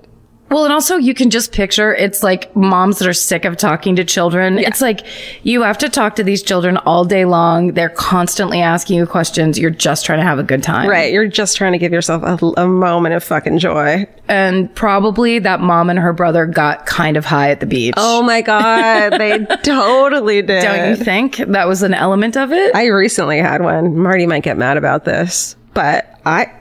Well, 0.50 0.64
and 0.64 0.74
also 0.74 0.98
you 0.98 1.14
can 1.14 1.30
just 1.30 1.52
picture 1.52 1.94
it's 1.94 2.24
like 2.24 2.56
moms 2.56 3.00
that 3.00 3.08
are 3.08 3.14
sick 3.14 3.46
of 3.46 3.56
talking 3.58 3.96
to 3.98 4.04
children. 4.04 4.58
It's 4.58 4.82
like 4.82 5.06
you 5.44 5.62
have 5.62 5.78
to 5.80 5.90
talk 5.90 6.16
to 6.16 6.24
these 6.24 6.42
children 6.42 6.78
all 6.78 7.06
day 7.06 7.26
long. 7.26 7.74
They're 7.74 7.90
constantly 7.90 8.60
asking 8.62 8.98
you 8.98 9.06
questions. 9.06 9.60
You're 9.60 9.70
just 9.70 10.06
trying 10.06 10.20
to 10.20 10.24
have 10.24 10.40
a 10.40 10.44
good 10.44 10.64
time. 10.64 10.90
Right. 10.90 11.14
You're 11.14 11.28
just 11.28 11.56
trying 11.58 11.74
to 11.74 11.78
give 11.78 11.94
yourself 11.94 12.24
a, 12.24 12.62
a 12.62 12.68
moment 12.68 13.14
of 13.16 13.24
fucking 13.24 13.60
joy. 13.60 14.08
And 14.28 14.74
probably 14.76 15.40
that 15.40 15.60
mom 15.60 15.90
and 15.90 16.00
her 16.00 16.14
brother 16.14 16.46
got 16.46 16.86
kind 16.86 17.18
of 17.18 17.26
high 17.26 17.52
at 17.52 17.60
the 17.60 17.66
beach. 17.66 17.94
Oh 17.98 18.24
my 18.24 18.42
God. 18.42 19.12
They 19.20 19.46
totally 19.64 20.42
did. 20.42 20.62
Don't 20.62 20.90
you 20.90 20.96
think 20.96 21.38
that 21.38 21.68
was 21.68 21.84
an 21.84 21.94
element 21.94 22.38
of 22.38 22.52
it? 22.52 22.76
I 22.76 22.88
recently 22.88 23.38
had 23.40 23.62
one. 23.62 23.98
Marty 23.98 24.26
might 24.26 24.44
get 24.44 24.58
mad 24.58 24.78
about 24.78 25.06
this, 25.06 25.56
but 25.74 26.20
I, 26.26 26.52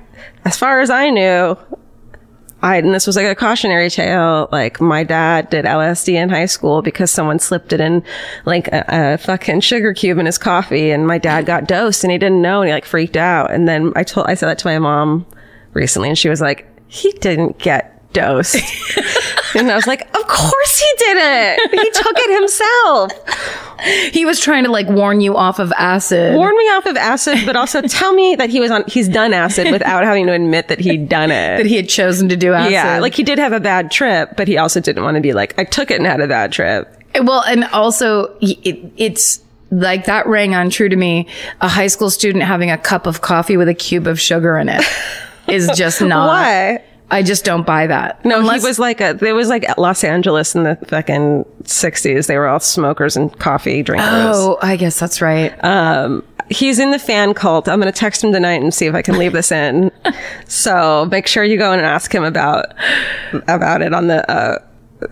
as 0.44 0.58
far 0.58 0.80
as 0.80 0.90
I 0.90 1.10
knew, 1.10 1.56
I, 2.60 2.78
and 2.78 2.92
this 2.92 3.06
was 3.06 3.14
like 3.14 3.26
a 3.26 3.36
cautionary 3.36 3.88
tale, 3.88 4.48
like 4.50 4.80
my 4.80 5.04
dad 5.04 5.48
did 5.50 5.64
LSD 5.64 6.14
in 6.14 6.28
high 6.28 6.46
school 6.46 6.82
because 6.82 7.10
someone 7.10 7.38
slipped 7.38 7.72
it 7.72 7.80
in 7.80 8.02
like 8.46 8.66
a, 8.68 8.84
a 8.88 9.18
fucking 9.18 9.60
sugar 9.60 9.94
cube 9.94 10.18
in 10.18 10.26
his 10.26 10.38
coffee 10.38 10.90
and 10.90 11.06
my 11.06 11.18
dad 11.18 11.46
got 11.46 11.68
dosed 11.68 12.02
and 12.02 12.10
he 12.10 12.18
didn't 12.18 12.42
know 12.42 12.62
and 12.62 12.68
he 12.68 12.74
like 12.74 12.84
freaked 12.84 13.16
out. 13.16 13.52
And 13.52 13.68
then 13.68 13.92
I 13.94 14.02
told, 14.02 14.26
I 14.26 14.34
said 14.34 14.48
that 14.48 14.58
to 14.58 14.66
my 14.66 14.78
mom 14.80 15.24
recently 15.72 16.08
and 16.08 16.18
she 16.18 16.28
was 16.28 16.40
like, 16.40 16.66
he 16.88 17.12
didn't 17.12 17.58
get 17.58 17.97
dosed. 18.12 18.56
and 19.54 19.70
I 19.70 19.74
was 19.74 19.86
like, 19.86 20.02
of 20.16 20.26
course 20.26 20.78
he 20.78 20.92
didn't. 20.98 21.70
He 21.72 21.90
took 21.90 22.14
it 22.16 22.40
himself. 22.40 24.12
he 24.12 24.24
was 24.24 24.40
trying 24.40 24.64
to 24.64 24.70
like 24.70 24.88
warn 24.88 25.20
you 25.20 25.36
off 25.36 25.58
of 25.58 25.72
acid. 25.72 26.36
warn 26.36 26.56
me 26.56 26.64
off 26.70 26.86
of 26.86 26.96
acid, 26.96 27.38
but 27.46 27.56
also 27.56 27.80
tell 27.88 28.12
me 28.12 28.34
that 28.36 28.50
he 28.50 28.60
was 28.60 28.70
on, 28.70 28.84
he's 28.86 29.08
done 29.08 29.32
acid 29.32 29.70
without 29.70 30.04
having 30.04 30.26
to 30.26 30.32
admit 30.32 30.68
that 30.68 30.80
he'd 30.80 31.08
done 31.08 31.30
it. 31.30 31.58
that 31.58 31.66
he 31.66 31.76
had 31.76 31.88
chosen 31.88 32.28
to 32.28 32.36
do 32.36 32.52
acid. 32.52 32.72
Yeah, 32.72 32.98
like 33.00 33.14
he 33.14 33.22
did 33.22 33.38
have 33.38 33.52
a 33.52 33.60
bad 33.60 33.90
trip, 33.90 34.36
but 34.36 34.48
he 34.48 34.58
also 34.58 34.80
didn't 34.80 35.02
want 35.02 35.16
to 35.16 35.20
be 35.20 35.32
like, 35.32 35.58
I 35.58 35.64
took 35.64 35.90
it 35.90 35.98
and 35.98 36.06
had 36.06 36.20
a 36.20 36.28
bad 36.28 36.52
trip. 36.52 36.94
Eh, 37.14 37.20
well, 37.20 37.42
and 37.44 37.64
also 37.66 38.36
it, 38.40 38.92
it's 38.96 39.42
like 39.70 40.06
that 40.06 40.26
rang 40.26 40.54
untrue 40.54 40.88
to 40.88 40.96
me. 40.96 41.28
A 41.60 41.68
high 41.68 41.88
school 41.88 42.10
student 42.10 42.44
having 42.44 42.70
a 42.70 42.78
cup 42.78 43.06
of 43.06 43.20
coffee 43.20 43.56
with 43.56 43.68
a 43.68 43.74
cube 43.74 44.06
of 44.06 44.20
sugar 44.20 44.56
in 44.58 44.68
it 44.68 44.84
is 45.48 45.70
just 45.74 46.00
not. 46.00 46.28
Why? 46.28 46.84
I 47.10 47.22
just 47.22 47.44
don't 47.44 47.66
buy 47.66 47.86
that. 47.86 48.22
No, 48.24 48.40
Unless- 48.40 48.62
he 48.62 48.68
was 48.68 48.78
like 48.78 49.00
a, 49.00 49.14
there 49.14 49.34
was 49.34 49.48
like 49.48 49.64
Los 49.78 50.04
Angeles 50.04 50.54
in 50.54 50.64
the 50.64 50.76
fucking 50.86 51.44
60s. 51.62 52.26
They 52.26 52.36
were 52.36 52.46
all 52.46 52.60
smokers 52.60 53.16
and 53.16 53.36
coffee 53.38 53.82
drinkers. 53.82 54.08
Oh, 54.10 54.58
I 54.60 54.76
guess 54.76 54.98
that's 55.00 55.22
right. 55.22 55.52
Um, 55.64 56.22
he's 56.50 56.78
in 56.78 56.90
the 56.90 56.98
fan 56.98 57.32
cult. 57.34 57.68
I'm 57.68 57.80
going 57.80 57.90
to 57.92 57.98
text 57.98 58.22
him 58.22 58.32
tonight 58.32 58.60
and 58.62 58.74
see 58.74 58.86
if 58.86 58.94
I 58.94 59.02
can 59.02 59.16
leave 59.18 59.32
this 59.32 59.50
in. 59.50 59.90
so 60.48 61.06
make 61.10 61.26
sure 61.26 61.44
you 61.44 61.56
go 61.56 61.72
in 61.72 61.78
and 61.78 61.86
ask 61.86 62.14
him 62.14 62.24
about, 62.24 62.66
about 63.48 63.80
it 63.82 63.94
on 63.94 64.08
the, 64.08 64.30
uh, 64.30 64.58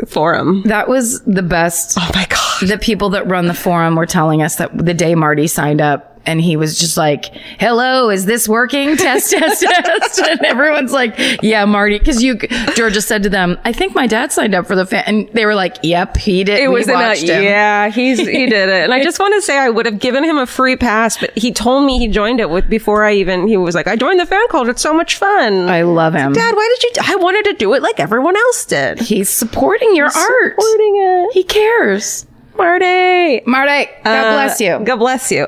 forum. 0.09 0.63
that 0.65 0.89
was 0.89 1.23
the 1.23 1.43
best. 1.43 1.97
Oh 1.99 2.11
my 2.13 2.27
God. 2.27 2.69
The 2.69 2.77
people 2.77 3.11
that 3.11 3.27
run 3.29 3.47
the 3.47 3.55
forum 3.55 3.95
were 3.95 4.05
telling 4.07 4.43
us 4.43 4.57
that 4.57 4.77
the 4.77 4.93
day 4.95 5.15
Marty 5.15 5.47
signed 5.47 5.81
up 5.81 6.16
and 6.27 6.41
he 6.41 6.57
was 6.57 6.79
just 6.79 6.97
like, 6.97 7.27
hello, 7.59 8.11
is 8.11 8.27
this 8.27 8.49
working? 8.49 8.97
Test, 9.07 9.31
test, 9.31 9.63
test. 9.63 10.19
And 10.21 10.41
everyone's 10.45 10.93
like, 10.93 11.15
yeah, 11.43 11.65
Marty. 11.65 11.99
Cause 11.99 12.23
you, 12.23 12.37
Georgia 12.75 13.01
said 13.01 13.23
to 13.23 13.29
them, 13.29 13.59
I 13.65 13.73
think 13.73 13.95
my 13.95 14.07
dad 14.07 14.33
signed 14.33 14.55
up 14.55 14.67
for 14.67 14.75
the 14.75 14.85
fan. 14.87 15.05
And 15.07 15.29
they 15.33 15.47
were 15.47 15.55
like, 15.55 15.77
yep, 15.83 16.17
he 16.17 16.45
did. 16.45 16.59
It 16.61 16.69
was 16.69 16.89
in 16.89 16.95
a, 16.95 17.15
him. 17.15 17.43
yeah, 17.43 17.89
he's 17.91 18.19
he 18.19 18.47
did 18.47 18.69
it, 18.69 18.85
and 18.85 18.93
I 18.93 19.03
just 19.03 19.19
want 19.21 19.35
to 19.35 19.43
say 19.43 19.57
I 19.57 19.71
would 19.71 19.87
have 19.87 19.99
given 19.99 20.25
him 20.25 20.37
a 20.37 20.47
free 20.47 20.77
pass, 20.77 21.17
but 21.19 21.37
he 21.37 21.53
told 21.53 21.85
me 21.85 21.99
he 21.99 22.09
joined 22.09 22.41
it 22.41 22.51
with 22.51 22.69
before 22.69 23.05
I 23.05 23.15
even. 23.15 23.47
He 23.47 23.57
was 23.57 23.75
like, 23.75 23.87
"I 23.87 23.97
joined 23.97 24.19
the 24.21 24.27
fan 24.27 24.47
cult. 24.49 24.69
It's 24.69 24.83
so 24.83 24.93
much 24.95 25.17
fun." 25.17 25.69
I 25.69 25.83
love 25.83 26.15
him. 26.15 26.33
Dad, 26.33 26.55
why 26.55 26.77
did 26.81 26.97
you? 26.97 27.03
I 27.13 27.17
wanted 27.17 27.45
to 27.45 27.53
do 27.55 27.75
it 27.75 27.83
like 27.83 28.01
everyone 28.01 28.37
else 28.37 28.65
did. 28.65 29.01
He's 29.01 29.29
supporting 29.31 29.95
your 29.95 30.07
art. 30.07 30.15
Supporting 30.15 30.97
it, 30.97 31.33
He 31.35 31.45
cares. 31.45 32.27
Marty. 32.57 33.43
Marty, 33.47 33.91
God 34.05 34.25
Uh, 34.25 34.33
bless 34.33 34.61
you. 34.61 34.79
God 34.85 34.97
bless 34.97 35.31
you. 35.31 35.47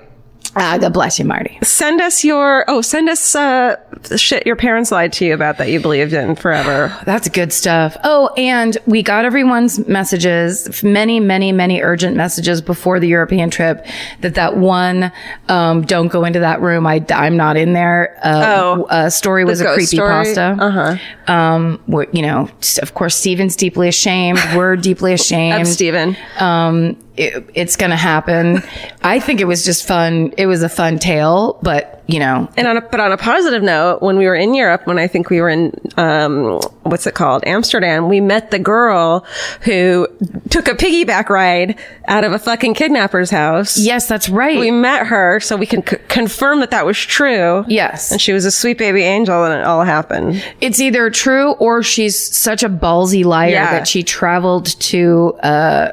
Ah, 0.56 0.78
God 0.78 0.92
bless 0.92 1.18
you, 1.18 1.24
Marty. 1.24 1.58
Send 1.62 2.00
us 2.00 2.24
your 2.24 2.64
oh, 2.68 2.80
send 2.80 3.08
us 3.08 3.34
uh 3.34 3.76
shit 4.16 4.46
your 4.46 4.56
parents 4.56 4.90
lied 4.90 5.12
to 5.14 5.24
you 5.24 5.34
about 5.34 5.58
that 5.58 5.68
you 5.68 5.78
believed 5.80 6.12
in 6.12 6.34
forever. 6.37 6.96
That's 7.04 7.28
good 7.28 7.52
stuff. 7.52 7.96
Oh, 8.02 8.30
and 8.37 8.76
we 8.87 9.02
got 9.02 9.24
everyone's 9.24 9.87
messages, 9.87 10.82
many, 10.82 11.20
many, 11.20 11.52
many 11.52 11.82
urgent 11.82 12.16
messages 12.16 12.61
before 12.61 12.98
the 12.98 13.08
European 13.08 13.50
trip 13.50 13.87
that 14.22 14.34
that 14.37 14.56
one, 14.56 15.12
um, 15.48 15.82
don't 15.82 16.08
go 16.08 16.24
into 16.24 16.40
that 16.40 16.61
room. 16.61 16.87
I, 16.87 17.04
I'm 17.11 17.37
not 17.37 17.56
in 17.56 17.72
there. 17.72 18.18
Uh, 18.24 18.44
Oh. 18.58 18.87
uh, 18.90 19.11
story 19.11 19.44
was 19.44 19.61
a 19.61 19.66
creepy 19.66 19.84
story? 19.96 20.08
pasta. 20.11 20.56
Uh-huh. 20.58 21.32
Um, 21.32 21.82
you 22.12 22.22
know, 22.22 22.48
of 22.82 22.94
course, 22.94 23.14
Steven's 23.14 23.54
deeply 23.56 23.88
ashamed. 23.88 24.38
We're 24.56 24.76
deeply 24.76 25.12
ashamed. 25.20 25.68
Steven. 25.68 26.16
Um, 26.38 26.96
it, 27.18 27.50
it's 27.54 27.76
going 27.76 27.90
to 27.90 27.96
happen. 27.96 28.62
I 29.02 29.20
think 29.20 29.40
it 29.40 29.46
was 29.46 29.64
just 29.64 29.87
fun. 29.87 30.33
It 30.38 30.46
was 30.46 30.62
a 30.62 30.68
fun 30.68 30.98
tale, 30.98 31.59
but 31.62 31.94
you 32.07 32.18
know, 32.18 32.48
And 32.57 32.66
on 32.66 32.78
a, 32.78 32.81
but 32.81 33.00
on 33.00 33.12
a 33.12 33.18
positive 33.18 33.62
note, 33.62 34.00
when 34.00 34.16
we 34.16 34.24
were 34.24 34.35
in 34.35 34.54
Europe, 34.54 34.87
when 34.87 34.98
I 34.98 35.07
think 35.09 35.28
we 35.28 35.42
were 35.42 35.50
in, 35.50 35.74
um, 35.98 36.59
what's 36.85 37.07
it 37.07 37.12
called? 37.14 37.42
Amsterdam, 37.46 38.09
we 38.09 38.18
met 38.22 38.50
the 38.50 38.59
girl 38.59 39.26
who 39.61 40.09
took 40.48 40.68
a 40.68 40.74
piggyback 40.74 41.28
ride 41.28 41.78
out 42.07 42.24
of 42.24 42.33
a 42.33 42.38
fucking 42.38 42.72
kidnapper's 42.72 43.31
house. 43.31 43.76
yes, 43.78 44.09
that's 44.09 44.31
right. 44.31 44.59
We 44.59 44.70
met 44.70 45.07
her 45.09 45.38
so 45.40 45.54
we 45.57 45.66
can 45.66 45.87
c- 45.87 45.98
confirm 46.09 46.61
that 46.61 46.70
that 46.70 46.87
was 46.87 46.96
true. 46.98 47.66
yes. 47.68 48.11
And 48.11 48.22
she 48.22 48.33
was 48.33 48.46
a 48.46 48.50
sweet 48.50 48.78
baby 48.78 49.02
angel 49.02 49.44
and 49.44 49.52
it 49.52 49.64
all 49.66 49.85
happened. 49.85 50.42
It's 50.62 50.81
either 50.81 51.11
true 51.11 51.52
or 51.52 51.83
she's 51.83 52.18
such 52.35 52.62
a 52.62 52.70
ballsy 52.70 53.22
liar 53.22 53.50
Yeah. 53.50 53.70
that 53.72 53.87
she 53.87 54.02
traveled 54.02 54.66
to 54.81 55.35
uh, 55.42 55.92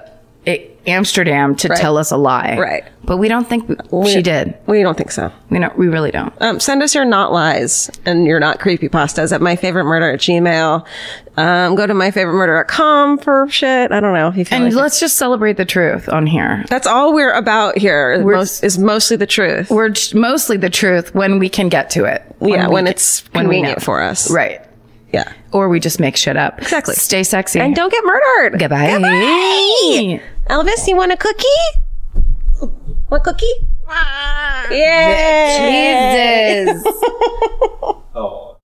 Amsterdam 0.87 1.55
to 1.55 1.67
Right. 1.69 1.77
tell 1.79 1.97
us 1.97 2.11
a 2.11 2.17
lie. 2.17 2.57
Right. 2.59 2.83
But 3.03 3.17
we 3.17 3.27
don't 3.27 3.47
think 3.47 3.69
she 4.07 4.21
did. 4.23 4.55
We 4.65 4.81
don't 4.81 4.97
think 4.97 5.11
so. 5.11 5.31
We 5.49 5.59
don't. 5.59 5.77
We 5.77 5.87
really 5.87 6.09
don't. 6.11 6.33
Um, 6.41 6.59
send 6.59 6.81
us 6.81 6.95
your 6.95 7.05
not 7.05 7.31
lies 7.31 7.91
and 8.05 8.25
your 8.25 8.39
not 8.39 8.59
creepy 8.59 8.89
pastas 8.89 9.31
at 9.31 9.41
myfavoritemurder 9.41 10.13
at 10.15 10.19
gmail. 10.21 10.85
Um, 11.37 11.75
go 11.75 11.85
to 11.85 11.93
myfavoritemurder.com 11.93 13.17
for 13.19 13.47
shit. 13.49 13.91
I 13.91 13.99
don't 13.99 14.13
know. 14.13 14.29
If 14.29 14.37
you 14.37 14.45
feel 14.45 14.55
And 14.57 14.65
like 14.65 14.73
let's 14.81 14.99
just 14.99 15.17
celebrate 15.17 15.57
the 15.57 15.65
truth 15.65 16.09
on 16.09 16.25
here. 16.25 16.63
That's 16.69 16.87
all 16.87 17.13
we're 17.13 17.33
about 17.33 17.77
here. 17.77 18.21
We're- 18.23 18.37
Most, 18.37 18.63
is 18.63 18.77
mostly 18.79 19.17
the 19.17 19.27
truth. 19.27 19.69
We're 19.69 19.93
mostly 20.13 20.57
the 20.57 20.69
truth 20.69 21.13
when 21.13 21.37
we 21.39 21.49
can 21.49 21.69
get 21.69 21.89
to 21.91 22.05
it. 22.05 22.23
yeah, 22.41 22.67
when 22.67 22.85
ca- 22.85 22.91
it's 22.91 23.19
when 23.33 23.47
we 23.47 23.55
convenient 23.57 23.79
know. 23.79 23.83
for 23.83 24.01
us. 24.01 24.31
Right. 24.31 24.61
Yeah. 25.15 25.31
Or 25.53 25.69
we 25.69 25.79
just 25.79 25.97
make 25.97 26.17
shit 26.17 26.35
up. 26.35 26.59
Exactly. 26.59 26.93
Stay 26.95 27.23
sexy. 27.23 27.61
And 27.61 27.73
don't 27.73 27.89
get 27.89 28.03
murdered. 28.03 28.59
Goodbye. 28.59 28.91
Goodbye. 28.91 30.21
Elvis, 30.49 30.85
you 30.89 30.97
want 30.97 31.13
a 31.13 31.17
cookie? 31.17 31.61
What 33.07 33.23
cookie? 33.23 33.53
Yeah. 34.71 36.65
Jesus. 36.65 36.83
Oh. 38.17 38.54